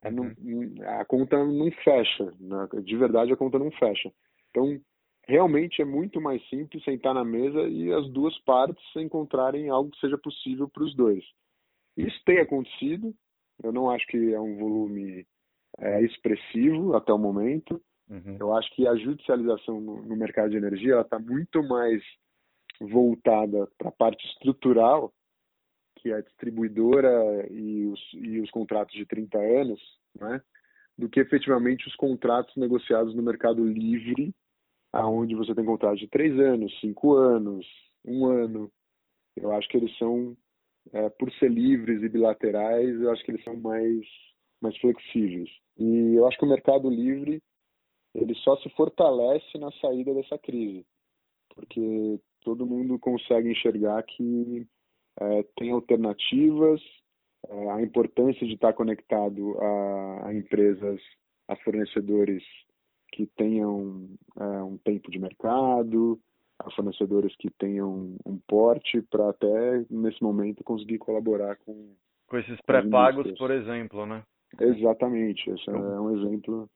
É, 0.04 0.12
não, 0.12 0.26
uhum. 0.44 0.76
a 1.00 1.06
conta 1.06 1.38
não 1.44 1.72
fecha. 1.84 2.34
Né? 2.40 2.68
De 2.84 2.98
verdade, 2.98 3.32
a 3.32 3.38
conta 3.38 3.58
não 3.58 3.72
fecha. 3.72 4.12
Então, 4.50 4.80
realmente 5.28 5.82
é 5.82 5.86
muito 5.86 6.20
mais 6.20 6.46
simples 6.50 6.84
sentar 6.84 7.14
na 7.14 7.24
mesa 7.24 7.62
e 7.62 7.92
as 7.92 8.10
duas 8.10 8.38
partes 8.40 8.84
encontrarem 8.96 9.70
algo 9.70 9.92
que 9.92 10.00
seja 10.00 10.18
possível 10.18 10.70
para 10.70 10.84
os 10.84 10.96
dois. 10.96 11.24
Isso 11.98 12.20
tem 12.26 12.40
acontecido. 12.40 13.14
Eu 13.64 13.72
não 13.72 13.90
acho 13.90 14.06
que 14.08 14.34
é 14.34 14.40
um 14.40 14.58
volume 14.58 15.26
é, 15.80 16.02
expressivo 16.02 16.96
até 16.96 17.14
o 17.14 17.18
momento. 17.18 17.82
Uhum. 18.10 18.38
Eu 18.40 18.54
acho 18.54 18.70
que 18.76 18.86
a 18.88 18.96
judicialização 18.96 19.80
no, 19.80 20.04
no 20.04 20.16
mercado 20.16 20.50
de 20.50 20.58
energia 20.58 21.00
está 21.00 21.18
muito 21.18 21.64
mais 21.64 22.04
voltada 22.80 23.68
para 23.78 23.90
a 23.90 23.92
parte 23.92 24.26
estrutural, 24.28 25.14
que 25.98 26.12
é 26.12 26.16
a 26.16 26.22
distribuidora 26.22 27.48
e 27.52 27.86
os, 27.86 28.00
e 28.14 28.40
os 28.42 28.52
contratos 28.52 28.94
de 28.96 29.06
30 29.06 29.38
anos, 29.38 29.80
né, 30.20 30.42
do 30.98 31.10
que 31.10 31.20
efetivamente 31.20 31.88
os 31.88 31.96
contratos 31.96 32.56
negociados 32.56 33.16
no 33.16 33.24
mercado 33.24 33.66
livre, 33.66 34.34
aonde 34.92 35.36
você 35.36 35.56
tem 35.56 35.66
contratos 35.66 36.00
de 36.00 36.08
3 36.08 36.40
anos, 36.40 36.80
5 36.82 37.14
anos, 37.16 37.66
um 38.06 38.26
ano. 38.26 38.72
Eu 39.36 39.52
acho 39.54 39.68
que 39.70 39.78
eles 39.78 39.98
são, 39.98 40.38
é, 40.92 41.10
por 41.10 41.32
ser 41.34 41.50
livres 41.50 42.04
e 42.04 42.10
bilaterais, 42.10 43.02
eu 43.02 43.12
acho 43.12 43.24
que 43.24 43.32
eles 43.32 43.44
são 43.44 43.56
mais, 43.56 44.06
mais 44.62 44.78
flexíveis. 44.78 45.50
E 45.78 46.16
eu 46.16 46.28
acho 46.28 46.38
que 46.38 46.46
o 46.46 46.50
mercado 46.50 46.90
livre 46.90 47.42
ele 48.14 48.36
só 48.36 48.56
se 48.58 48.70
fortalece 48.70 49.58
na 49.58 49.72
saída 49.74 50.14
dessa 50.14 50.38
crise, 50.38 50.86
porque 51.56 52.20
todo 52.44 52.66
mundo 52.66 53.00
consegue 53.00 53.52
enxergar 53.52 54.02
que 54.04 54.66
é, 55.20 55.44
tem 55.58 55.72
alternativas, 55.72 56.82
é, 57.48 57.72
a 57.72 57.82
importância 57.82 58.46
de 58.46 58.54
estar 58.54 58.74
conectado 58.74 59.58
a, 59.60 60.28
a, 60.28 60.34
empresas, 60.34 61.00
a 61.48 61.56
fornecedores 61.58 62.44
que 63.12 63.28
tenham 63.38 64.08
é, 64.40 64.44
um 64.64 64.78
tempo 64.78 65.12
de 65.12 65.20
mercado, 65.20 66.20
a 66.60 66.72
fornecedores 66.72 67.36
que 67.38 67.50
tenham 67.52 68.16
um 68.26 68.40
porte 68.48 69.02
para 69.04 69.30
até 69.30 69.86
nesse 69.90 70.22
momento 70.22 70.64
conseguir 70.64 70.98
colaborar 70.98 71.58
com 71.58 71.96
com 72.34 72.38
esses 72.40 72.60
pré-pagos, 72.62 73.32
por 73.38 73.52
exemplo, 73.52 74.08
né? 74.08 74.24
Exatamente, 74.60 75.52
esse 75.52 75.70
é 75.70 75.74
um 75.74 76.18
exemplo 76.18 76.68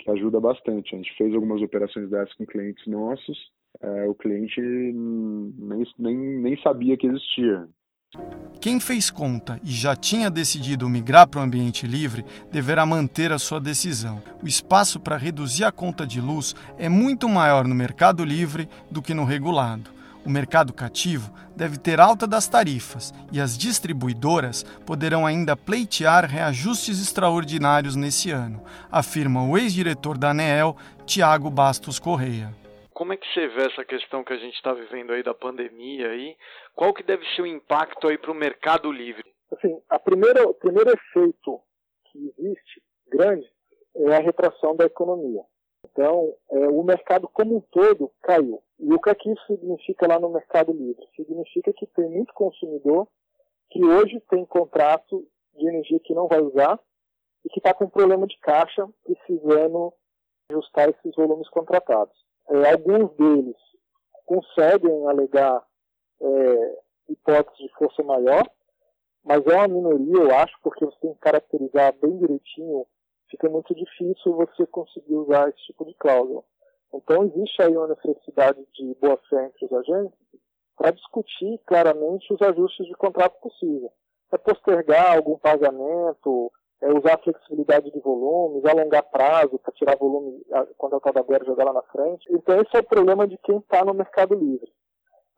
que 0.00 0.10
ajuda 0.10 0.40
bastante. 0.40 0.94
A 0.94 0.98
gente 0.98 1.16
fez 1.16 1.32
algumas 1.32 1.62
operações 1.62 2.10
dessas 2.10 2.34
com 2.34 2.44
clientes 2.44 2.84
nossos 2.88 3.50
é, 3.80 4.06
o 4.06 4.14
cliente 4.14 4.60
nem, 4.60 5.84
nem, 5.98 6.16
nem 6.16 6.62
sabia 6.62 6.96
que 6.96 7.06
existia. 7.06 7.68
Quem 8.60 8.80
fez 8.80 9.10
conta 9.10 9.60
e 9.62 9.70
já 9.70 9.94
tinha 9.94 10.30
decidido 10.30 10.88
migrar 10.88 11.28
para 11.28 11.40
o 11.40 11.42
ambiente 11.42 11.86
livre 11.86 12.24
deverá 12.50 12.86
manter 12.86 13.30
a 13.30 13.38
sua 13.38 13.60
decisão. 13.60 14.22
O 14.42 14.48
espaço 14.48 14.98
para 14.98 15.16
reduzir 15.16 15.64
a 15.64 15.72
conta 15.72 16.06
de 16.06 16.20
luz 16.20 16.54
é 16.78 16.88
muito 16.88 17.28
maior 17.28 17.66
no 17.66 17.74
mercado 17.74 18.24
livre 18.24 18.68
do 18.90 19.02
que 19.02 19.14
no 19.14 19.24
regulado. 19.24 19.90
O 20.24 20.30
mercado 20.30 20.72
cativo 20.72 21.32
deve 21.54 21.76
ter 21.76 22.00
alta 22.00 22.26
das 22.26 22.48
tarifas 22.48 23.14
e 23.30 23.40
as 23.40 23.56
distribuidoras 23.56 24.64
poderão 24.84 25.24
ainda 25.24 25.56
pleitear 25.56 26.24
reajustes 26.24 27.00
extraordinários 27.00 27.94
nesse 27.94 28.32
ano, 28.32 28.60
afirma 28.90 29.44
o 29.44 29.56
ex-diretor 29.56 30.18
da 30.18 30.30
ANEEL, 30.30 30.76
Tiago 31.04 31.48
Bastos 31.48 32.00
Correia 32.00 32.52
como 32.96 33.12
é 33.12 33.16
que 33.18 33.30
você 33.34 33.46
vê 33.48 33.66
essa 33.66 33.84
questão 33.84 34.24
que 34.24 34.32
a 34.32 34.38
gente 34.38 34.54
está 34.54 34.72
vivendo 34.72 35.12
aí 35.12 35.22
da 35.22 35.34
pandemia 35.34 36.08
aí? 36.08 36.34
Qual 36.74 36.94
que 36.94 37.02
deve 37.02 37.26
ser 37.34 37.42
o 37.42 37.46
impacto 37.46 38.08
aí 38.08 38.16
para 38.16 38.32
o 38.32 38.34
mercado 38.34 38.90
livre? 38.90 39.22
Assim, 39.52 39.78
a 39.90 39.98
primeira, 39.98 40.48
o 40.48 40.54
primeiro 40.54 40.90
efeito 40.90 41.60
que 42.06 42.32
existe 42.38 42.82
grande 43.08 43.46
é 43.96 44.16
a 44.16 44.20
retração 44.20 44.74
da 44.74 44.86
economia. 44.86 45.42
Então, 45.84 46.34
é, 46.50 46.68
o 46.68 46.82
mercado 46.82 47.28
como 47.28 47.58
um 47.58 47.60
todo 47.60 48.10
caiu. 48.22 48.62
E 48.80 48.90
o 48.90 48.98
que, 48.98 49.10
é 49.10 49.14
que 49.14 49.30
isso 49.30 49.46
significa 49.46 50.08
lá 50.08 50.18
no 50.18 50.30
mercado 50.30 50.72
livre? 50.72 51.06
Significa 51.14 51.74
que 51.74 51.86
tem 51.88 52.08
muito 52.08 52.32
consumidor 52.32 53.06
que 53.70 53.84
hoje 53.84 54.22
tem 54.30 54.46
contrato 54.46 55.22
de 55.54 55.68
energia 55.68 56.00
que 56.00 56.14
não 56.14 56.28
vai 56.28 56.40
usar 56.40 56.80
e 57.44 57.50
que 57.50 57.60
está 57.60 57.74
com 57.74 57.90
problema 57.90 58.26
de 58.26 58.38
caixa, 58.38 58.88
precisando 59.04 59.92
ajustar 60.50 60.88
esses 60.88 61.14
volumes 61.14 61.48
contratados. 61.50 62.25
É, 62.48 62.72
alguns 62.72 63.14
deles 63.16 63.56
conseguem 64.24 65.06
alegar 65.08 65.64
é, 66.20 66.78
hipótese 67.08 67.62
de 67.62 67.72
força 67.74 68.02
maior, 68.02 68.48
mas 69.24 69.44
é 69.46 69.56
uma 69.56 69.68
minoria, 69.68 70.22
eu 70.22 70.34
acho, 70.36 70.54
porque 70.62 70.84
você 70.84 70.96
tem 71.00 71.12
que 71.14 71.20
caracterizar 71.20 71.94
bem 72.00 72.16
direitinho, 72.18 72.86
fica 73.28 73.48
muito 73.48 73.74
difícil 73.74 74.34
você 74.34 74.66
conseguir 74.66 75.14
usar 75.14 75.48
esse 75.48 75.58
tipo 75.66 75.84
de 75.84 75.94
cláusula. 75.94 76.44
Então 76.94 77.24
existe 77.24 77.60
aí 77.62 77.76
uma 77.76 77.88
necessidade 77.88 78.64
de 78.72 78.94
boa 78.94 79.18
fé 79.28 79.46
entre 79.46 79.66
os 79.66 79.72
agentes 79.72 80.18
para 80.76 80.92
discutir 80.92 81.58
claramente 81.66 82.32
os 82.32 82.40
ajustes 82.40 82.86
de 82.86 82.94
contrato 82.94 83.40
possível. 83.40 83.90
É 84.32 84.38
postergar 84.38 85.16
algum 85.16 85.38
pagamento, 85.38 86.52
é 86.82 86.92
usar 86.92 87.14
a 87.14 87.18
flexibilidade 87.18 87.90
de 87.90 88.00
volumes, 88.00 88.64
alongar 88.64 89.02
prazo 89.10 89.58
para 89.58 89.72
tirar 89.72 89.96
volume 89.96 90.40
quando 90.76 90.92
eu 90.92 91.00
agora 91.04 91.44
jogar 91.44 91.64
lá 91.64 91.72
na 91.72 91.82
frente. 91.82 92.26
Então 92.30 92.60
esse 92.60 92.76
é 92.76 92.80
o 92.80 92.86
problema 92.86 93.26
de 93.26 93.38
quem 93.38 93.58
está 93.58 93.84
no 93.84 93.94
mercado 93.94 94.34
livre. 94.34 94.70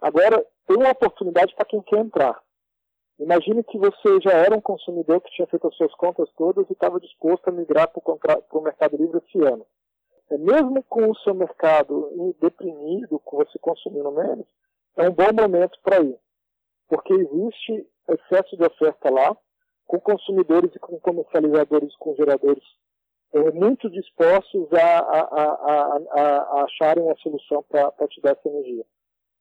Agora, 0.00 0.44
tem 0.66 0.76
uma 0.76 0.90
oportunidade 0.90 1.54
para 1.54 1.64
quem 1.64 1.80
quer 1.82 1.98
entrar. 1.98 2.40
Imagine 3.18 3.64
que 3.64 3.78
você 3.78 4.20
já 4.22 4.30
era 4.30 4.54
um 4.54 4.60
consumidor 4.60 5.20
que 5.20 5.30
tinha 5.32 5.46
feito 5.48 5.66
as 5.66 5.74
suas 5.74 5.92
contas 5.94 6.28
todas 6.36 6.68
e 6.68 6.72
estava 6.72 7.00
disposto 7.00 7.48
a 7.48 7.52
migrar 7.52 7.88
para 7.88 8.00
o 8.52 8.60
mercado 8.60 8.96
livre 8.96 9.18
esse 9.18 9.44
ano. 9.44 9.66
É, 10.30 10.38
mesmo 10.38 10.82
com 10.84 11.10
o 11.10 11.16
seu 11.16 11.34
mercado 11.34 12.34
deprimido, 12.40 13.18
com 13.20 13.38
você 13.38 13.58
consumindo 13.58 14.12
menos, 14.12 14.46
é 14.96 15.08
um 15.08 15.12
bom 15.12 15.32
momento 15.32 15.78
para 15.82 16.00
ir. 16.00 16.16
Porque 16.88 17.12
existe 17.12 17.86
excesso 18.08 18.56
de 18.56 18.64
oferta 18.64 19.10
lá, 19.10 19.36
com 19.88 19.98
consumidores 19.98 20.70
e 20.76 20.78
com 20.78 21.00
comercializadores, 21.00 21.96
com 21.96 22.14
geradores 22.14 22.62
é, 23.32 23.50
muito 23.52 23.90
dispostos 23.90 24.68
a, 24.72 24.98
a, 24.98 25.20
a, 25.20 25.98
a, 26.10 26.64
acharem 26.64 27.02
uma 27.02 27.16
solução 27.16 27.64
para 27.68 27.90
te 28.08 28.20
dar 28.20 28.32
essa 28.32 28.48
energia. 28.48 28.84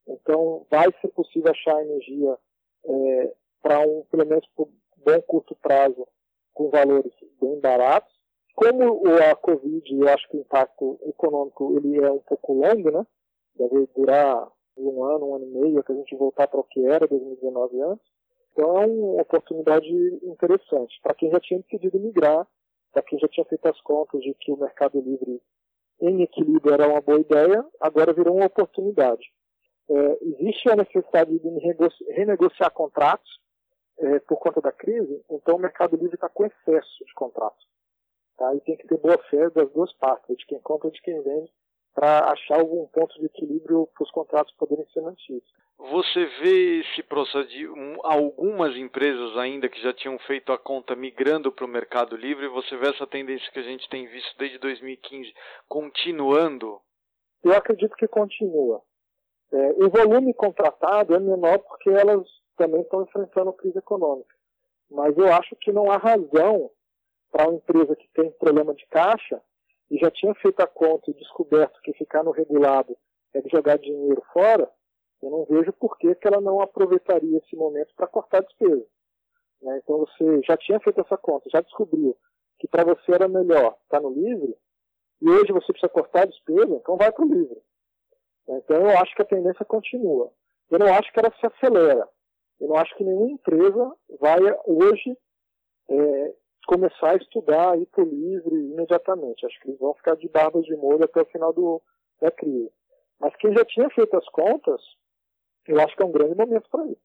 Então, 0.08 0.66
vai 0.72 0.88
ser 1.02 1.10
possível 1.10 1.52
achar 1.52 1.84
energia 1.84 2.38
é, 2.86 3.34
para 3.62 3.80
um, 3.82 4.04
pelo 4.10 4.26
menos 4.26 4.48
por 4.56 4.70
bom 5.06 5.22
curto 5.22 5.56
prazo, 5.56 6.08
com 6.54 6.70
valores 6.70 7.12
bem 7.42 7.60
baratos. 7.60 8.12
Como 8.56 9.06
a 9.20 9.36
Covid, 9.36 9.96
eu 9.96 10.08
acho 10.10 10.28
que 10.30 10.38
o 10.38 10.42
impacto 10.42 10.98
econômico 11.06 11.78
ele 11.78 12.04
é 12.04 12.12
um 12.12 12.20
pouco 12.20 12.54
longo, 12.54 12.90
né? 12.90 13.06
Deve 13.56 13.88
durar 13.96 14.50
um 14.78 15.04
ano, 15.04 15.30
um 15.30 15.36
ano 15.36 15.46
e 15.46 15.50
meio, 15.50 15.80
até 15.80 15.94
a 15.94 15.96
gente 15.96 16.16
voltar 16.16 16.48
para 16.48 16.60
o 16.60 16.64
que 16.64 16.86
era 16.86 17.08
2019 17.08 17.82
antes. 17.82 18.17
Então 18.58 18.82
é 18.82 18.88
uma 18.88 19.22
oportunidade 19.22 19.88
interessante 20.24 21.00
para 21.04 21.14
quem 21.14 21.30
já 21.30 21.40
tinha 21.40 21.60
decidido 21.60 22.00
migrar, 22.00 22.48
para 22.92 23.04
quem 23.04 23.20
já 23.20 23.28
tinha 23.28 23.46
feito 23.46 23.68
as 23.68 23.80
contas 23.82 24.20
de 24.22 24.34
que 24.34 24.52
o 24.52 24.58
mercado 24.58 25.00
livre 25.00 25.40
em 26.02 26.24
equilíbrio 26.24 26.74
era 26.74 26.88
uma 26.88 27.00
boa 27.00 27.20
ideia, 27.20 27.64
agora 27.80 28.14
virou 28.14 28.36
uma 28.36 28.48
oportunidade. 28.48 29.32
É, 29.88 30.18
existe 30.24 30.72
a 30.72 30.76
necessidade 30.76 31.38
de 31.38 31.50
renegociar 32.10 32.72
contratos. 32.72 33.30
é, 34.00 34.20
por 34.20 34.38
conta 34.38 34.62
da 34.62 34.72
crise, 34.72 35.24
então 35.30 35.56
o 35.56 35.60
Mercado 35.60 35.96
Livre 35.96 36.16
está 36.16 36.30
com 36.30 36.46
excesso 36.46 37.06
de 37.06 37.14
contratos. 37.16 37.66
Tá? 38.38 38.54
E 38.54 38.62
tem 38.62 38.78
que 38.78 38.88
ter 38.88 38.98
boa 38.98 39.18
fé 39.30 39.50
das 39.50 39.72
duas 39.72 39.92
partes, 39.94 40.38
de 40.38 40.46
quem 40.46 40.60
compra 40.60 40.90
e 40.90 40.92
de 40.92 41.02
quem 41.02 41.20
vende, 41.22 41.52
para 41.98 42.32
achar 42.32 42.60
algum 42.60 42.86
ponto 42.86 43.20
de 43.20 43.26
equilíbrio 43.26 43.90
para 43.92 44.04
os 44.04 44.12
contratos 44.12 44.54
poderem 44.54 44.86
ser 44.94 45.02
mantidos. 45.02 45.52
Você 45.80 46.26
vê 46.44 46.82
esse 46.82 47.02
processo 47.02 47.48
de 47.48 47.68
um, 47.68 47.98
algumas 48.04 48.76
empresas 48.78 49.36
ainda 49.36 49.68
que 49.68 49.82
já 49.82 49.92
tinham 49.92 50.20
feito 50.20 50.52
a 50.52 50.60
conta 50.60 50.96
migrando 50.96 51.52
para 51.52 51.66
o 51.66 51.68
Mercado 51.68 52.16
Livre, 52.16 52.50
você 52.50 52.78
vê 52.78 52.90
essa 52.90 53.08
tendência 53.08 53.52
que 53.52 53.58
a 53.58 53.64
gente 53.64 53.90
tem 53.90 54.06
visto 54.06 54.38
desde 54.38 54.60
2015 54.60 55.34
continuando? 55.68 56.80
Eu 57.44 57.54
acredito 57.54 57.96
que 57.96 58.08
continua. 58.08 58.84
É, 59.52 59.72
o 59.84 59.90
volume 59.90 60.36
contratado 60.36 61.16
é 61.16 61.20
menor 61.20 61.58
porque 61.58 61.90
elas 61.90 62.28
também 62.56 62.82
estão 62.82 63.02
enfrentando 63.02 63.54
crise 63.54 63.80
econômica. 63.80 64.36
Mas 64.92 65.18
eu 65.18 65.34
acho 65.34 65.56
que 65.56 65.72
não 65.72 65.90
há 65.90 65.98
razão 65.98 66.70
para 67.32 67.48
uma 67.48 67.58
empresa 67.58 67.96
que 67.96 68.08
tem 68.14 68.30
problema 68.34 68.76
de 68.76 68.86
caixa 68.86 69.42
e 69.90 69.98
já 69.98 70.12
tinha 70.12 70.34
feito 70.36 70.60
a 70.62 70.68
conta 70.68 71.10
e 71.10 71.14
descoberto 71.14 71.80
que 71.82 71.94
ficar 71.94 72.24
no 72.24 72.32
regulado 72.32 72.96
é 73.34 73.42
jogar 73.50 73.78
dinheiro 73.78 74.22
fora, 74.34 74.70
eu 75.22 75.30
não 75.30 75.46
vejo 75.46 75.72
por 75.74 75.98
que, 75.98 76.14
que 76.16 76.28
ela 76.28 76.42
não 76.42 76.62
aproveitaria 76.62 77.38
esse 77.38 77.56
momento 77.56 77.94
para 77.96 78.08
cortar 78.08 78.42
despesa. 78.42 78.86
Né? 79.62 79.80
Então 79.84 80.00
você 80.00 80.42
já 80.44 80.56
tinha 80.58 80.80
feito 80.80 81.02
essa 81.02 81.18
conta, 81.18 81.50
já 81.50 81.62
descobriu 81.62 82.16
que 82.60 82.68
para 82.68 82.84
você 82.84 83.14
era 83.14 83.28
melhor 83.28 83.78
estar 83.84 83.98
tá 83.98 84.02
no 84.02 84.10
livre, 84.10 84.56
e 85.22 85.30
hoje 85.30 85.52
você 85.52 85.72
precisa 85.72 85.90
cortar 85.90 86.24
a 86.24 86.26
despesa, 86.26 86.76
então 86.76 86.98
vai 86.98 87.12
para 87.12 87.26
o 87.26 87.28
livre. 87.28 87.62
Então 88.48 88.78
eu 88.78 88.98
acho 89.00 89.16
que 89.16 89.22
a 89.22 89.26
tendência 89.26 89.66
continua. 89.66 90.32
Eu 90.70 90.80
não 90.80 90.94
acho 90.94 91.12
que 91.12 91.20
ela 91.20 91.34
se 91.40 91.46
acelera. 91.46 92.08
Eu 92.60 92.68
não 92.68 92.76
acho 92.76 92.96
que 92.96 93.04
nenhuma 93.04 93.32
empresa 93.32 93.96
vai 94.20 94.40
hoje 94.66 95.18
é, 95.90 96.34
começar 96.68 97.12
a 97.12 97.16
estudar, 97.16 97.76
para 97.92 98.04
o 98.04 98.10
livre 98.10 98.54
imediatamente. 98.54 99.46
Acho 99.46 99.60
que 99.62 99.70
eles 99.70 99.80
vão 99.80 99.94
ficar 99.96 100.16
de 100.16 100.28
barbas 100.28 100.66
de 100.66 100.76
molho 100.76 101.06
até 101.06 101.22
o 101.22 101.26
final 101.26 101.54
do, 101.54 101.82
da 102.22 102.30
crise. 102.30 102.70
Mas 103.20 103.36
quem 103.38 103.54
já 103.54 103.66
tinha 103.66 103.90
feito 103.90 104.16
as 104.16 104.28
contas, 104.30 104.82
eu 105.68 105.80
acho 105.80 105.96
que 105.96 106.04
é 106.04 106.06
um 106.06 106.12
grande 106.12 106.36
momento 106.36 106.70
para 106.70 106.86
ir. 106.86 106.98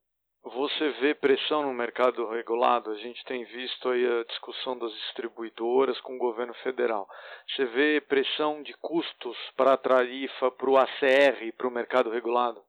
Você 0.43 0.89
vê 0.99 1.15
pressão 1.15 1.63
no 1.63 1.73
mercado 1.73 2.27
regulado? 2.27 2.91
A 2.91 2.95
gente 2.95 3.23
tem 3.23 3.45
visto 3.45 3.87
aí 3.87 4.05
a 4.05 4.25
discussão 4.25 4.77
das 4.77 4.91
distribuidoras 4.91 5.99
com 6.01 6.15
o 6.15 6.19
governo 6.19 6.53
federal. 6.55 7.07
Você 7.47 7.65
vê 7.67 8.01
pressão 8.01 8.61
de 8.61 8.73
custos 8.73 9.37
para 9.55 9.73
a 9.73 9.77
tarifa, 9.77 10.51
para 10.51 10.69
o 10.69 10.77
ACR, 10.77 11.53
para 11.57 11.67
o 11.67 11.71
mercado 11.71 12.09
regulado? 12.09 12.61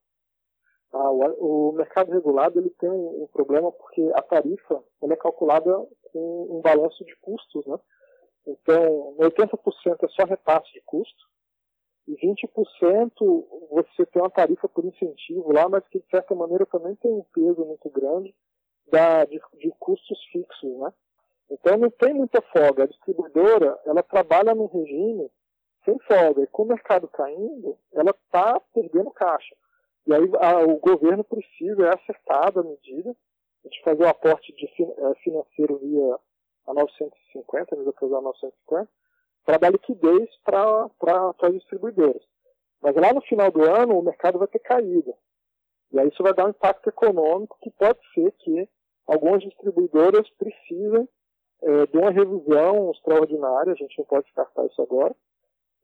Ah, 0.94 1.10
o, 1.10 1.70
o, 1.70 1.72
mercado 1.72 2.12
regulado 2.12 2.60
ele 2.60 2.70
tem 2.70 2.88
um, 2.88 3.24
um, 3.24 3.26
problema 3.26 3.72
porque 3.72 4.00
a 4.14 4.22
tarifa 4.22 4.80
é 5.02 5.16
calculada 5.16 5.76
com 6.12 6.58
um 6.58 6.60
balanço 6.60 7.04
de 7.04 7.16
custos, 7.16 7.66
né? 7.66 7.76
Então, 8.46 9.16
80% 9.18 10.04
é 10.04 10.08
só 10.08 10.24
repasse 10.24 10.72
de 10.72 10.80
custo 10.82 11.24
e 12.06 12.14
20% 12.14 13.10
você 13.70 14.06
tem 14.06 14.22
uma 14.22 14.30
tarifa 14.30 14.68
por 14.68 14.84
incentivo 14.84 15.52
lá, 15.52 15.68
mas 15.68 15.84
que 15.88 15.98
de 15.98 16.06
certa 16.08 16.32
maneira 16.32 16.64
também 16.66 16.94
tem 16.94 17.10
um 17.10 17.24
peso 17.34 17.64
muito 17.64 17.90
grande 17.90 18.32
da, 18.86 19.24
de, 19.24 19.40
de 19.58 19.72
custos 19.80 20.22
fixos, 20.30 20.78
né? 20.78 20.92
Então 21.50 21.76
não 21.76 21.90
tem 21.90 22.14
muita 22.14 22.40
folga. 22.40 22.84
A 22.84 22.86
distribuidora, 22.86 23.76
ela 23.84 24.02
trabalha 24.04 24.54
num 24.54 24.66
regime 24.66 25.28
sem 25.84 25.98
folga. 26.00 26.42
E 26.42 26.46
com 26.46 26.62
o 26.62 26.68
mercado 26.68 27.08
caindo, 27.08 27.76
ela 27.92 28.10
está 28.10 28.60
perdendo 28.72 29.10
caixa. 29.10 29.56
E 30.06 30.14
aí 30.14 30.30
a, 30.40 30.60
o 30.60 30.78
governo 30.78 31.24
precisa, 31.24 31.86
é 31.86 31.94
acertada 31.94 32.60
a 32.60 32.64
medida, 32.64 33.14
de 33.64 33.82
fazer 33.82 34.04
o 34.04 34.08
aporte 34.08 34.52
de, 34.52 34.66
é, 34.66 35.14
financeiro 35.22 35.78
via 35.78 36.18
a 36.66 36.74
950, 36.74 37.76
né, 37.76 37.84
depois 37.84 38.12
a 38.12 38.20
950, 38.20 38.88
para 39.44 39.58
dar 39.58 39.70
liquidez 39.70 40.28
para 40.44 40.90
as 41.42 41.52
distribuidoras. 41.52 42.22
Mas 42.82 42.94
lá 42.96 43.12
no 43.12 43.22
final 43.22 43.50
do 43.50 43.62
ano 43.62 43.98
o 43.98 44.02
mercado 44.02 44.38
vai 44.38 44.48
ter 44.48 44.58
caído. 44.58 45.14
E 45.92 45.98
aí 45.98 46.08
isso 46.08 46.22
vai 46.22 46.34
dar 46.34 46.46
um 46.46 46.50
impacto 46.50 46.88
econômico 46.88 47.56
que 47.62 47.70
pode 47.70 47.98
ser 48.12 48.32
que 48.32 48.68
algumas 49.06 49.42
distribuidoras 49.42 50.28
precisem 50.30 51.08
é, 51.62 51.86
de 51.86 51.96
uma 51.96 52.10
revisão 52.10 52.90
extraordinária, 52.90 53.72
a 53.72 53.76
gente 53.76 53.98
não 53.98 54.04
pode 54.04 54.26
descartar 54.26 54.66
isso 54.66 54.82
agora, 54.82 55.14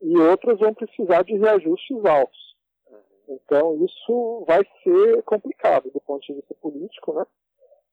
e 0.01 0.19
outras 0.19 0.59
vão 0.59 0.75
precisar 0.75 1.23
de 1.23 1.37
reajustes 1.37 2.05
altos. 2.05 2.50
Então, 3.31 3.85
isso 3.85 4.45
vai 4.47 4.61
ser 4.83 5.23
complicado 5.23 5.91
do 5.91 6.01
ponto 6.01 6.27
de 6.27 6.35
vista 6.35 6.55
político, 6.55 7.13
né? 7.13 7.25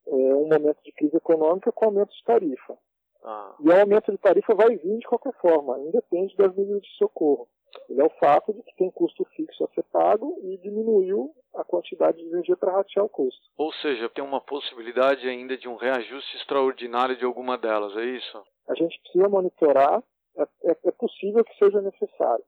É 0.08 0.36
um 0.36 0.48
momento 0.48 0.82
de 0.84 0.92
crise 0.92 1.16
econômica 1.16 1.72
com 1.72 1.86
aumento 1.86 2.14
de 2.14 2.24
tarifa. 2.24 2.78
Ah. 3.24 3.56
E 3.60 3.70
o 3.70 3.80
aumento 3.80 4.12
de 4.12 4.18
tarifa 4.18 4.56
vai 4.56 4.76
vir 4.78 4.98
de 4.98 5.06
qualquer 5.06 5.34
forma, 5.34 5.78
independe 5.80 6.36
das 6.38 6.56
medidas 6.56 6.82
de 6.82 6.90
socorro. 6.98 7.48
Ele 7.90 8.02
é 8.02 8.06
o 8.06 8.10
fato 8.12 8.54
de 8.54 8.64
que 8.64 8.76
tem 8.76 8.90
custo 8.90 9.26
fixo 9.36 9.64
a 9.64 9.68
ser 9.68 9.84
pago 9.92 10.40
e 10.44 10.58
diminuiu 10.58 11.34
a 11.54 11.64
quantidade 11.64 12.18
de 12.18 12.26
energia 12.26 12.56
para 12.56 12.72
ratear 12.72 13.06
o 13.06 13.10
custo. 13.10 13.42
Ou 13.58 13.72
seja, 13.74 14.10
tem 14.10 14.24
uma 14.24 14.42
possibilidade 14.42 15.28
ainda 15.28 15.58
de 15.58 15.68
um 15.68 15.76
reajuste 15.76 16.38
extraordinário 16.38 17.18
de 17.18 17.26
alguma 17.26 17.58
delas, 17.58 17.96
é 17.98 18.06
isso? 18.06 18.42
A 18.68 18.76
gente 18.76 19.00
precisa 19.02 19.28
monitorar, 19.30 20.02
é, 20.38 20.44
é, 20.64 20.78
é 20.86 20.92
possível 20.92 21.44
que 21.44 21.58
seja 21.58 21.82
necessário. 21.82 22.44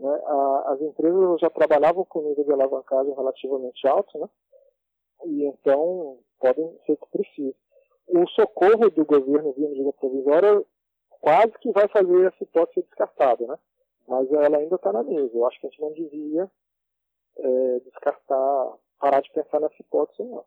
Né? 0.00 0.20
A, 0.24 0.72
as 0.72 0.80
empresas 0.80 1.40
já 1.40 1.50
trabalhavam 1.50 2.04
com 2.06 2.22
nível 2.22 2.44
de 2.44 2.52
alavancagem 2.52 3.14
relativamente 3.14 3.86
alto, 3.86 4.18
né? 4.18 4.28
e 5.26 5.44
então 5.44 6.18
podem 6.38 6.78
ser 6.86 6.96
que 6.96 7.06
precise. 7.10 7.56
O 8.08 8.26
socorro 8.28 8.90
do 8.90 9.04
governo 9.04 9.52
via 9.52 9.68
medida 9.68 9.92
provisória 9.92 10.64
quase 11.20 11.52
que 11.60 11.70
vai 11.70 11.86
fazer 11.88 12.26
essa 12.26 12.42
hipótese 12.42 12.74
ser 12.74 12.82
descartada, 12.82 13.46
né? 13.46 13.58
mas 14.08 14.32
ela 14.32 14.56
ainda 14.56 14.76
está 14.76 14.92
na 14.92 15.02
mesa. 15.02 15.30
Eu 15.36 15.46
acho 15.46 15.60
que 15.60 15.66
a 15.66 15.70
gente 15.70 15.82
não 15.82 15.92
devia 15.92 16.50
é, 17.36 17.80
descartar, 17.80 18.74
parar 18.98 19.20
de 19.20 19.30
pensar 19.30 19.60
nessa 19.60 19.76
hipótese, 19.80 20.22
não 20.22 20.44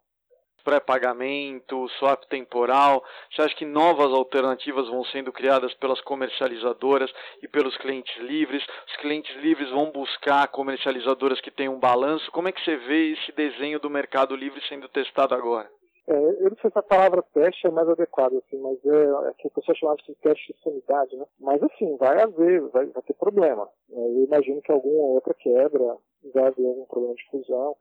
pré-pagamento, 0.64 1.88
swap 2.00 2.24
temporal? 2.26 3.04
Você 3.32 3.42
acha 3.42 3.56
que 3.56 3.66
novas 3.66 4.12
alternativas 4.12 4.88
vão 4.88 5.04
sendo 5.06 5.32
criadas 5.32 5.74
pelas 5.76 6.02
comercializadoras 6.02 7.12
e 7.42 7.48
pelos 7.48 7.78
clientes 7.78 8.16
livres? 8.22 8.66
Os 8.88 8.96
clientes 8.98 9.36
livres 9.38 9.70
vão 9.70 9.92
buscar 9.92 10.48
comercializadoras 10.48 11.42
que 11.42 11.52
tenham 11.52 11.76
um 11.76 11.80
balanço? 11.80 12.32
Como 12.32 12.48
é 12.48 12.52
que 12.52 12.64
você 12.64 12.78
vê 12.78 13.12
esse 13.12 13.32
desenho 13.34 13.80
do 13.80 13.90
mercado 13.90 14.36
livre 14.36 14.62
sendo 14.68 14.88
testado 14.90 15.36
agora? 15.36 15.70
É, 16.06 16.14
eu 16.14 16.50
não 16.50 16.58
sei 16.62 16.70
se 16.70 16.78
a 16.78 16.84
palavra 16.84 17.24
teste 17.34 17.66
é 17.66 17.72
mais 17.72 17.88
adequada, 17.88 18.38
assim, 18.38 18.58
mas 18.60 18.78
é, 18.86 19.30
é 19.30 19.34
que 19.38 19.48
o 19.48 19.52
pessoal 19.52 19.76
chamava 19.76 19.98
de 20.06 20.14
teste 20.16 20.54
de 20.54 20.62
sanidade, 20.62 21.16
né? 21.16 21.26
Mas 21.40 21.64
assim, 21.64 21.96
vai 21.96 22.22
haver, 22.22 22.62
vai, 22.70 22.86
vai 22.88 23.04
ter 23.04 23.14
problema. 23.14 23.70
É, 23.90 23.96
eu 23.96 24.26
imagino 24.26 24.62
que 24.62 24.72
alguma 24.72 25.14
outra 25.14 25.34
quebra, 25.34 25.96
vai 26.34 26.48
haver 26.48 26.66
algum 26.66 26.86
problema 26.86 27.16
de 27.16 27.26
fusão 27.30 27.76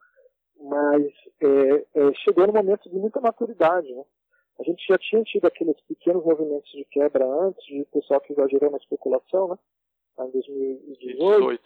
mas 0.61 1.07
é, 1.41 1.87
é, 1.95 2.15
chegou 2.25 2.47
no 2.47 2.53
momento 2.53 2.89
de 2.89 2.97
muita 2.97 3.21
maturidade. 3.21 3.93
Né? 3.93 4.05
A 4.61 4.63
gente 4.63 4.85
já 4.87 4.99
tinha 4.99 5.23
tido 5.23 5.47
aqueles 5.47 5.81
pequenos 5.83 6.25
movimentos 6.25 6.71
de 6.73 6.85
quebra 6.87 7.27
antes, 7.27 7.65
de 7.67 7.85
pessoal 7.87 8.21
que 8.21 8.33
exagerou 8.33 8.71
na 8.71 8.79
especulação, 8.79 9.49
né? 9.49 9.59
em 10.21 10.31
2018. 10.31 11.63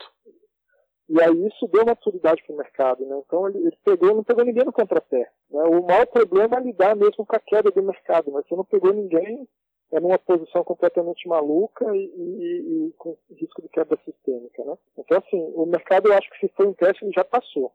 E 1.08 1.22
aí 1.22 1.46
isso 1.46 1.68
deu 1.68 1.84
maturidade 1.84 2.42
para 2.42 2.54
o 2.54 2.58
mercado, 2.58 3.06
né? 3.06 3.22
Então 3.24 3.48
ele, 3.48 3.58
ele, 3.58 3.78
pegou, 3.84 4.14
não 4.14 4.24
pegou 4.24 4.44
ninguém 4.44 4.64
no 4.64 4.72
contrapé. 4.72 5.30
Né? 5.50 5.62
O 5.62 5.82
maior 5.86 6.06
problema 6.06 6.56
é 6.56 6.60
lidar 6.60 6.96
mesmo 6.96 7.24
com 7.24 7.36
a 7.36 7.38
queda 7.38 7.70
do 7.70 7.82
mercado, 7.82 8.32
mas 8.32 8.46
você 8.46 8.56
não 8.56 8.64
pegou 8.64 8.92
ninguém 8.92 9.46
é 9.92 10.00
numa 10.00 10.18
posição 10.18 10.64
completamente 10.64 11.28
maluca 11.28 11.84
e, 11.94 11.98
e, 11.98 12.88
e, 12.88 12.92
com 12.98 13.16
risco 13.30 13.62
de 13.62 13.68
quebra 13.68 13.96
sistêmica, 14.04 14.64
né? 14.64 14.76
Então 14.98 15.18
assim, 15.18 15.52
o 15.54 15.64
mercado 15.64 16.08
eu 16.08 16.14
acho 16.14 16.28
que 16.30 16.40
se 16.40 16.52
foi 16.56 16.66
um 16.66 16.74
teste 16.74 17.04
ele 17.04 17.12
já 17.12 17.24
passou. 17.24 17.72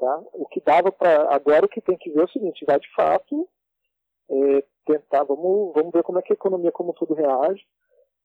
Tá? 0.00 0.18
O 0.32 0.46
que 0.46 0.62
dava 0.62 0.90
para. 0.90 1.34
Agora 1.34 1.66
o 1.66 1.68
que 1.68 1.82
tem 1.82 1.98
que 1.98 2.10
ver 2.10 2.22
é 2.22 2.24
o 2.24 2.30
seguinte: 2.30 2.64
vai 2.64 2.80
de 2.80 2.90
fato 2.94 3.46
é, 4.30 4.64
tentar, 4.86 5.24
vamos, 5.24 5.74
vamos 5.74 5.92
ver 5.92 6.02
como 6.02 6.18
é 6.18 6.22
que 6.22 6.32
a 6.32 6.34
economia 6.34 6.72
como 6.72 6.94
tudo 6.94 7.12
reage. 7.12 7.62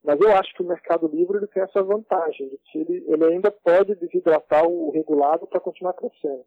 Mas 0.02 0.18
eu 0.22 0.32
acho 0.32 0.54
que 0.54 0.64
o 0.64 0.68
Mercado 0.68 1.08
Livre 1.08 1.38
ele 1.38 1.48
tem 1.48 1.64
essa 1.64 1.84
vantagem, 1.84 2.48
de 2.48 2.58
que 2.72 2.78
ele, 2.80 3.04
ele 3.08 3.26
ainda 3.26 3.52
pode 3.52 3.94
desidratar 3.96 4.66
o 4.66 4.92
regulado 4.92 5.48
para 5.48 5.60
continuar 5.60 5.94
crescendo. 5.94 6.46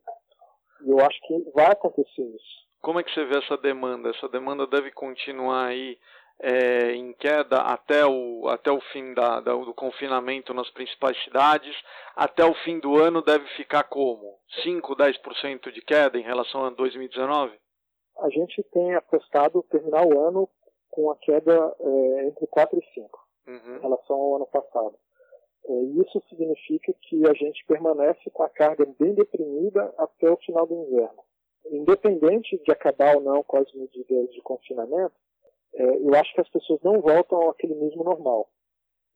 E 0.83 0.89
eu 0.89 0.99
acho 1.01 1.21
que 1.27 1.51
vai 1.55 1.67
acontecer 1.67 2.23
isso. 2.23 2.69
Como 2.81 3.01
é 3.01 3.03
que 3.03 3.13
você 3.13 3.25
vê 3.25 3.37
essa 3.37 3.57
demanda? 3.59 4.09
Essa 4.11 4.29
demanda 4.29 4.67
deve 4.67 4.93
continuar 4.93 5.67
aí 5.67 5.99
é, 6.41 6.93
em 6.93 7.13
queda 7.15 7.59
até 7.59 8.07
o, 8.07 8.49
até 8.49 8.71
o 8.71 8.81
fim 8.93 9.13
da, 9.13 9.41
da, 9.41 9.53
do 9.53 9.75
confinamento 9.75 10.55
nas 10.55 10.71
principais 10.71 11.17
cidades. 11.25 11.75
Até 12.15 12.45
o 12.45 12.55
fim 12.65 12.79
do 12.79 12.97
ano 12.97 13.23
deve 13.23 13.47
ficar 13.57 13.85
como? 13.85 14.39
5, 14.63 14.97
10% 14.97 15.73
de 15.73 15.83
queda 15.83 16.19
em 16.19 16.23
relação 16.23 16.65
a 16.65 16.71
2019? 16.71 17.59
A 18.21 18.29
gente 18.31 18.63
tem 18.73 18.95
apostado 18.95 19.63
terminar 19.71 20.05
o 20.07 20.21
ano 20.27 20.49
com 20.91 21.11
a 21.11 21.17
queda 21.17 21.77
é, 21.81 22.27
entre 22.27 22.47
4 22.47 22.79
e 22.79 22.95
5 22.95 23.29
uhum. 23.47 23.77
em 23.77 23.81
relação 23.81 24.17
ao 24.17 24.37
ano 24.37 24.47
passado. 24.47 24.95
É, 25.67 25.73
isso 26.03 26.23
significa 26.29 26.93
que 27.03 27.29
a 27.29 27.35
gente 27.35 27.65
permanece 27.67 28.31
com 28.31 28.43
a 28.43 28.49
carga 28.49 28.87
bem 28.99 29.15
deprimida 29.15 29.93
até 29.99 30.31
o 30.31 30.37
final 30.39 30.67
do 30.67 30.75
inverno. 30.75 31.23
independente 31.71 32.59
de 32.65 32.73
acabar 32.73 33.17
ou 33.17 33.21
não 33.21 33.43
com 33.43 33.59
as 33.59 33.71
medidas 33.75 34.31
de 34.31 34.41
confinamento, 34.41 35.15
é, 35.79 35.83
eu 35.83 36.15
acho 36.15 36.35
que 36.35 36.41
as 36.41 36.49
pessoas 36.49 36.81
não 36.83 37.01
voltam 37.01 37.49
àquele 37.49 37.75
mesmo 37.77 38.03
normal. 38.03 38.51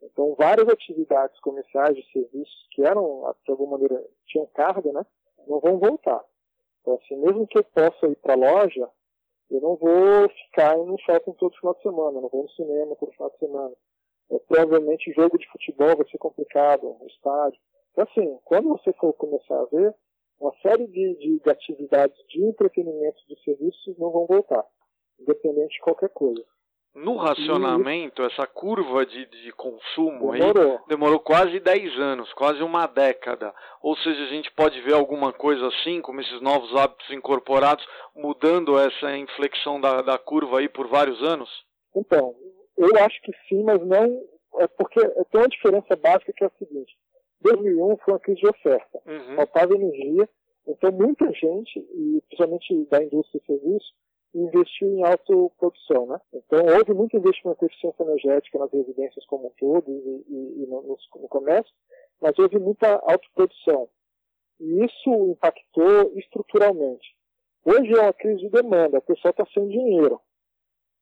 Então, 0.01 0.35
várias 0.37 0.69
atividades 0.69 1.39
comerciais 1.41 1.97
de 1.97 2.13
serviços 2.13 2.69
que 2.71 2.85
eram, 2.85 3.35
de 3.45 3.51
alguma 3.51 3.73
maneira, 3.73 4.05
tinham 4.27 4.47
carga, 4.55 4.93
né, 4.93 5.05
não 5.47 5.59
vão 5.59 5.79
voltar. 5.79 6.25
Então, 6.81 6.95
assim, 6.95 7.17
mesmo 7.17 7.47
que 7.47 7.59
eu 7.59 7.65
possa 7.65 8.07
ir 8.07 8.17
para 8.17 8.35
a 8.35 8.37
loja, 8.37 8.89
eu 9.51 9.61
não 9.61 9.77
vou 9.77 10.29
ficar 10.29 10.77
no 10.77 10.99
shopping 11.01 11.33
todo 11.33 11.57
final 11.57 11.75
de 11.75 11.83
semana, 11.83 12.21
não 12.21 12.29
vou 12.29 12.45
no 12.45 12.51
cinema 12.51 12.97
todo 12.97 13.13
final 13.13 13.31
de 13.31 13.39
semana. 13.39 13.75
É, 14.31 14.39
provavelmente 14.39 15.13
jogo 15.13 15.39
de 15.39 15.49
futebol 15.51 15.97
vai 15.97 16.09
ser 16.09 16.19
complicado, 16.19 16.97
no 17.01 17.07
estádio. 17.07 17.61
Então, 17.93 18.07
assim, 18.09 18.39
quando 18.45 18.69
você 18.69 18.93
for 18.95 19.13
começar 19.15 19.61
a 19.61 19.67
ver, 19.67 19.95
uma 20.41 20.55
série 20.63 20.87
de, 20.87 21.39
de, 21.41 21.51
atividades 21.51 22.17
de 22.29 22.45
entretenimento 22.45 23.19
de 23.29 23.41
serviços 23.43 23.99
não 23.99 24.11
vão 24.11 24.27
voltar, 24.27 24.65
independente 25.21 25.75
de 25.75 25.81
qualquer 25.81 26.11
coisa. 26.11 26.43
No 26.95 27.17
racionamento, 27.17 28.23
e... 28.23 28.27
essa 28.27 28.47
curva 28.47 29.07
de, 29.07 29.25
de 29.25 29.53
consumo 29.53 30.33
demorou. 30.33 30.73
aí 30.73 30.79
demorou 30.89 31.19
quase 31.21 31.59
10 31.59 31.99
anos, 31.99 32.31
quase 32.35 32.63
uma 32.63 32.87
década. 32.87 33.55
Ou 33.81 33.97
seja, 33.97 34.23
a 34.25 34.27
gente 34.27 34.53
pode 34.53 34.79
ver 34.83 34.93
alguma 34.93 35.33
coisa 35.33 35.69
assim, 35.69 36.03
como 36.03 36.21
esses 36.21 36.41
novos 36.43 36.75
hábitos 36.77 37.11
incorporados, 37.11 37.87
mudando 38.15 38.79
essa 38.79 39.17
inflexão 39.17 39.81
da, 39.81 40.03
da 40.03 40.19
curva 40.19 40.59
aí 40.59 40.69
por 40.69 40.87
vários 40.87 41.23
anos? 41.23 41.49
Então, 41.97 42.35
eu 42.77 42.91
acho 43.05 43.21
que 43.23 43.33
sim, 43.49 43.63
mas 43.63 43.81
não. 43.87 44.23
É 44.59 44.67
porque 44.67 45.01
tem 45.01 45.41
uma 45.41 45.49
diferença 45.49 45.97
básica 45.97 46.33
que 46.37 46.45
é 46.45 46.47
a 46.47 46.59
seguinte: 46.59 46.95
2001 47.41 47.97
foi 48.05 48.15
uma 48.15 48.21
crise 48.21 48.41
de 48.41 48.49
oferta. 48.49 49.01
Uhum. 49.07 49.37
Faltava 49.37 49.75
energia, 49.75 50.29
então 50.67 50.93
muita 50.93 51.27
gente, 51.33 51.79
e 51.79 52.23
principalmente 52.29 52.87
da 52.91 53.03
indústria 53.03 53.41
de 53.41 53.47
serviço, 53.47 53.93
investiu 54.35 54.89
em 54.89 55.05
autoprodução. 55.05 56.07
Né? 56.07 56.21
Então 56.33 56.61
houve 56.79 56.93
muito 56.95 57.17
investimento 57.17 57.65
em 57.65 57.67
eficiência 57.67 58.03
energética 58.03 58.59
nas 58.59 58.73
residências 58.73 59.25
como 59.27 59.49
um 59.49 59.53
todo 59.59 59.91
e, 59.91 60.25
e, 60.29 60.63
e 60.63 60.67
no, 60.67 60.83
no, 60.83 61.29
comércio, 61.29 61.73
mas 62.21 62.39
houve 62.39 62.59
muita 62.59 62.89
autoprodução. 63.05 63.89
E 64.61 64.85
isso 64.85 65.11
impactou 65.31 66.13
estruturalmente. 66.17 67.15
Hoje 67.65 67.93
é 67.93 68.03
uma 68.03 68.13
crise 68.13 68.41
de 68.41 68.49
demanda, 68.51 68.99
o 68.99 69.03
pessoal 69.03 69.31
está 69.31 69.47
sem 69.53 69.69
dinheiro. 69.69 70.21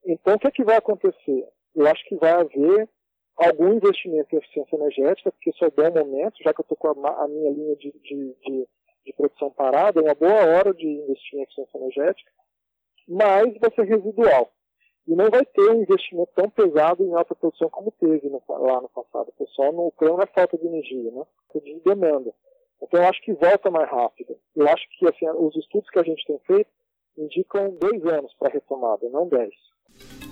Então 0.04 0.34
o 0.34 0.38
que, 0.38 0.48
é 0.48 0.50
que 0.50 0.64
vai 0.64 0.76
acontecer? 0.76 1.48
Eu 1.74 1.86
acho 1.86 2.04
que 2.06 2.16
vai 2.16 2.32
haver 2.32 2.88
algum 3.36 3.72
investimento 3.74 4.34
em 4.34 4.38
eficiência 4.38 4.76
energética, 4.76 5.32
porque 5.32 5.50
isso 5.50 5.64
é 5.64 5.70
bom 5.70 6.04
momento, 6.04 6.42
já 6.42 6.52
que 6.52 6.60
eu 6.60 6.62
estou 6.62 6.76
com 6.76 7.06
a, 7.06 7.24
a, 7.24 7.28
minha 7.28 7.50
linha 7.50 7.76
de, 7.76 7.90
de, 7.92 8.36
de, 8.42 8.68
de, 9.06 9.12
produção 9.14 9.50
parada, 9.50 10.00
é 10.00 10.02
uma 10.02 10.14
boa 10.14 10.44
hora 10.46 10.74
de 10.74 10.86
investir 10.86 11.38
em 11.38 11.42
eficiência 11.42 11.78
energética, 11.78 12.30
mas 13.10 13.52
vai 13.58 13.70
ser 13.74 13.82
residual. 13.82 14.52
E 15.08 15.14
não 15.16 15.28
vai 15.28 15.44
ter 15.44 15.70
um 15.70 15.82
investimento 15.82 16.30
tão 16.36 16.48
pesado 16.48 17.04
em 17.04 17.12
alta 17.14 17.34
produção 17.34 17.68
como 17.68 17.92
teve 17.98 18.28
no, 18.28 18.40
lá 18.48 18.80
no 18.80 18.88
passado. 18.88 19.28
O 19.28 19.44
pessoal 19.44 19.72
não 19.72 20.22
é 20.22 20.26
falta 20.26 20.56
de 20.56 20.66
energia, 20.66 21.10
né? 21.10 21.24
É 21.54 21.58
de 21.58 21.80
demanda. 21.80 22.32
Então 22.80 23.00
eu 23.00 23.08
acho 23.08 23.20
que 23.22 23.32
volta 23.32 23.70
mais 23.70 23.90
rápido. 23.90 24.36
Eu 24.54 24.68
acho 24.68 24.88
que 24.90 25.08
assim, 25.08 25.28
os 25.28 25.56
estudos 25.56 25.90
que 25.90 25.98
a 25.98 26.04
gente 26.04 26.24
tem 26.24 26.38
feito 26.46 26.70
indicam 27.18 27.70
dois 27.70 28.04
anos 28.06 28.32
para 28.38 28.52
retomada, 28.52 29.08
não 29.08 29.28
dez. 29.28 29.52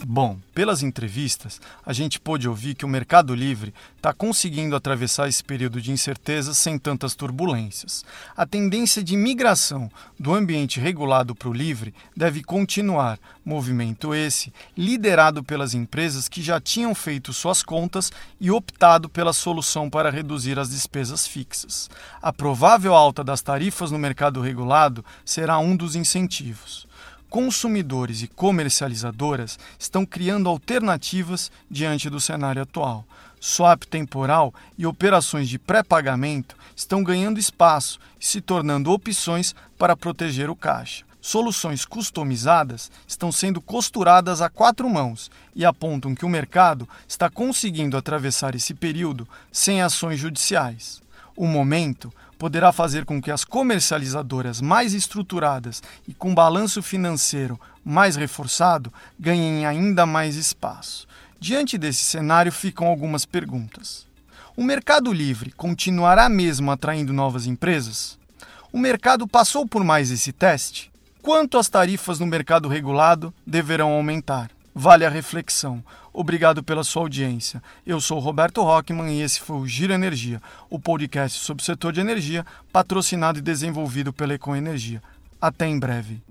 Bom, 0.07 0.39
pelas 0.55 0.83
entrevistas, 0.83 1.61
a 1.85 1.93
gente 1.93 2.21
pôde 2.21 2.49
ouvir 2.49 2.75
que 2.75 2.85
o 2.85 2.89
Mercado 2.89 3.35
Livre 3.35 3.75
está 3.97 4.13
conseguindo 4.13 4.77
atravessar 4.77 5.29
esse 5.29 5.43
período 5.43 5.83
de 5.83 5.91
incerteza 5.91 6.55
sem 6.55 6.79
tantas 6.79 7.15
turbulências. 7.15 8.05
A 8.37 8.47
tendência 8.47 9.03
de 9.03 9.17
migração 9.17 9.91
do 10.19 10.33
ambiente 10.33 10.79
regulado 10.79 11.35
para 11.35 11.49
o 11.49 11.53
livre 11.53 11.93
deve 12.17 12.45
continuar, 12.45 13.19
movimento 13.45 14.15
esse 14.15 14.53
liderado 14.77 15.43
pelas 15.43 15.75
empresas 15.75 16.29
que 16.29 16.41
já 16.41 16.61
tinham 16.61 16.95
feito 16.95 17.33
suas 17.33 17.63
contas 17.63 18.13
e 18.41 18.51
optado 18.51 19.09
pela 19.09 19.33
solução 19.33 19.91
para 19.91 20.11
reduzir 20.11 20.59
as 20.59 20.71
despesas 20.71 21.27
fixas. 21.27 21.91
A 22.23 22.33
provável 22.33 22.95
alta 22.95 23.25
das 23.25 23.43
tarifas 23.43 23.91
no 23.91 23.99
mercado 23.99 24.41
regulado 24.41 25.05
será 25.25 25.59
um 25.59 25.77
dos 25.77 25.97
incentivos 25.97 26.88
consumidores 27.29 28.23
e 28.23 28.29
comercializadoras 28.29 29.59
estão 29.79 30.05
criando 30.05 30.49
alternativas 30.49 31.51
diante 31.71 32.09
do 32.09 32.21
cenário 32.21 32.63
atual. 32.63 33.05
Swap 33.41 33.85
temporal 33.85 34.53
e 34.77 34.87
operações 34.87 35.49
de 35.49 35.59
pré-pagamento 35.59 36.57
estão 36.75 37.03
ganhando 37.03 37.39
espaço 37.39 38.01
e 38.21 38.27
se 38.27 38.41
tornando 38.41 38.91
opções 38.91 39.55
para 39.79 39.97
proteger 39.97 40.51
o 40.51 40.57
caixa. 40.57 41.05
Soluções 41.21 41.85
customizadas 41.85 42.91
estão 43.07 43.31
sendo 43.31 43.61
costuradas 43.61 44.41
a 44.41 44.49
quatro 44.49 44.89
mãos 44.89 45.31
e 45.55 45.65
apontam 45.65 46.15
que 46.15 46.25
o 46.25 46.29
mercado 46.29 46.89
está 47.07 47.29
conseguindo 47.29 47.97
atravessar 47.97 48.55
esse 48.55 48.73
período 48.73 49.29
sem 49.53 49.83
ações 49.83 50.19
judiciais. 50.19 51.03
O 51.37 51.47
momento 51.47 52.13
poderá 52.39 52.71
fazer 52.71 53.05
com 53.05 53.21
que 53.21 53.31
as 53.31 53.45
comercializadoras 53.45 54.61
mais 54.61 54.95
estruturadas 54.95 55.83
e 56.07 56.15
com 56.15 56.35
balanço 56.35 56.81
financeiro 56.83 57.61
mais 57.85 58.17
reforçado 58.17 58.93
ganhem 59.19 59.67
ainda 59.67 60.07
mais 60.07 60.37
espaço. 60.37 61.07
Diante 61.41 61.77
desse 61.77 62.05
cenário 62.05 62.53
ficam 62.53 62.87
algumas 62.87 63.25
perguntas. 63.25 64.07
O 64.57 64.63
Mercado 64.63 65.13
Livre 65.13 65.53
continuará 65.53 66.29
mesmo 66.29 66.71
atraindo 66.71 67.13
novas 67.13 67.47
empresas? 67.47 68.19
O 68.73 68.79
mercado 68.79 69.27
passou 69.27 69.67
por 69.67 69.85
mais 69.85 70.11
esse 70.11 70.33
teste? 70.33 70.91
Quanto 71.23 71.59
as 71.59 71.69
tarifas 71.69 72.19
no 72.19 72.27
mercado 72.27 72.69
regulado 72.69 73.33
deverão 73.47 73.91
aumentar? 73.91 74.51
Vale 74.81 75.05
a 75.05 75.11
reflexão. 75.11 75.83
Obrigado 76.13 76.63
pela 76.63 76.85
sua 76.85 77.03
audiência. 77.03 77.61
Eu 77.85 78.01
sou 78.01 78.21
Roberto 78.21 78.63
Rockman 78.63 79.13
e 79.13 79.23
esse 79.23 79.41
foi 79.41 79.57
o 79.57 79.67
Giro 79.67 79.93
Energia, 79.93 80.41
o 80.71 80.79
podcast 80.79 81.41
sobre 81.41 81.63
o 81.65 81.67
setor 81.67 81.93
de 81.93 82.01
energia, 82.01 82.47
patrocinado 82.73 83.41
e 83.41 83.43
desenvolvido 83.43 84.13
pela 84.13 84.35
Econ 84.35 84.55
Energia. 84.55 85.03
Até 85.41 85.67
em 85.67 85.81
breve. 85.81 86.23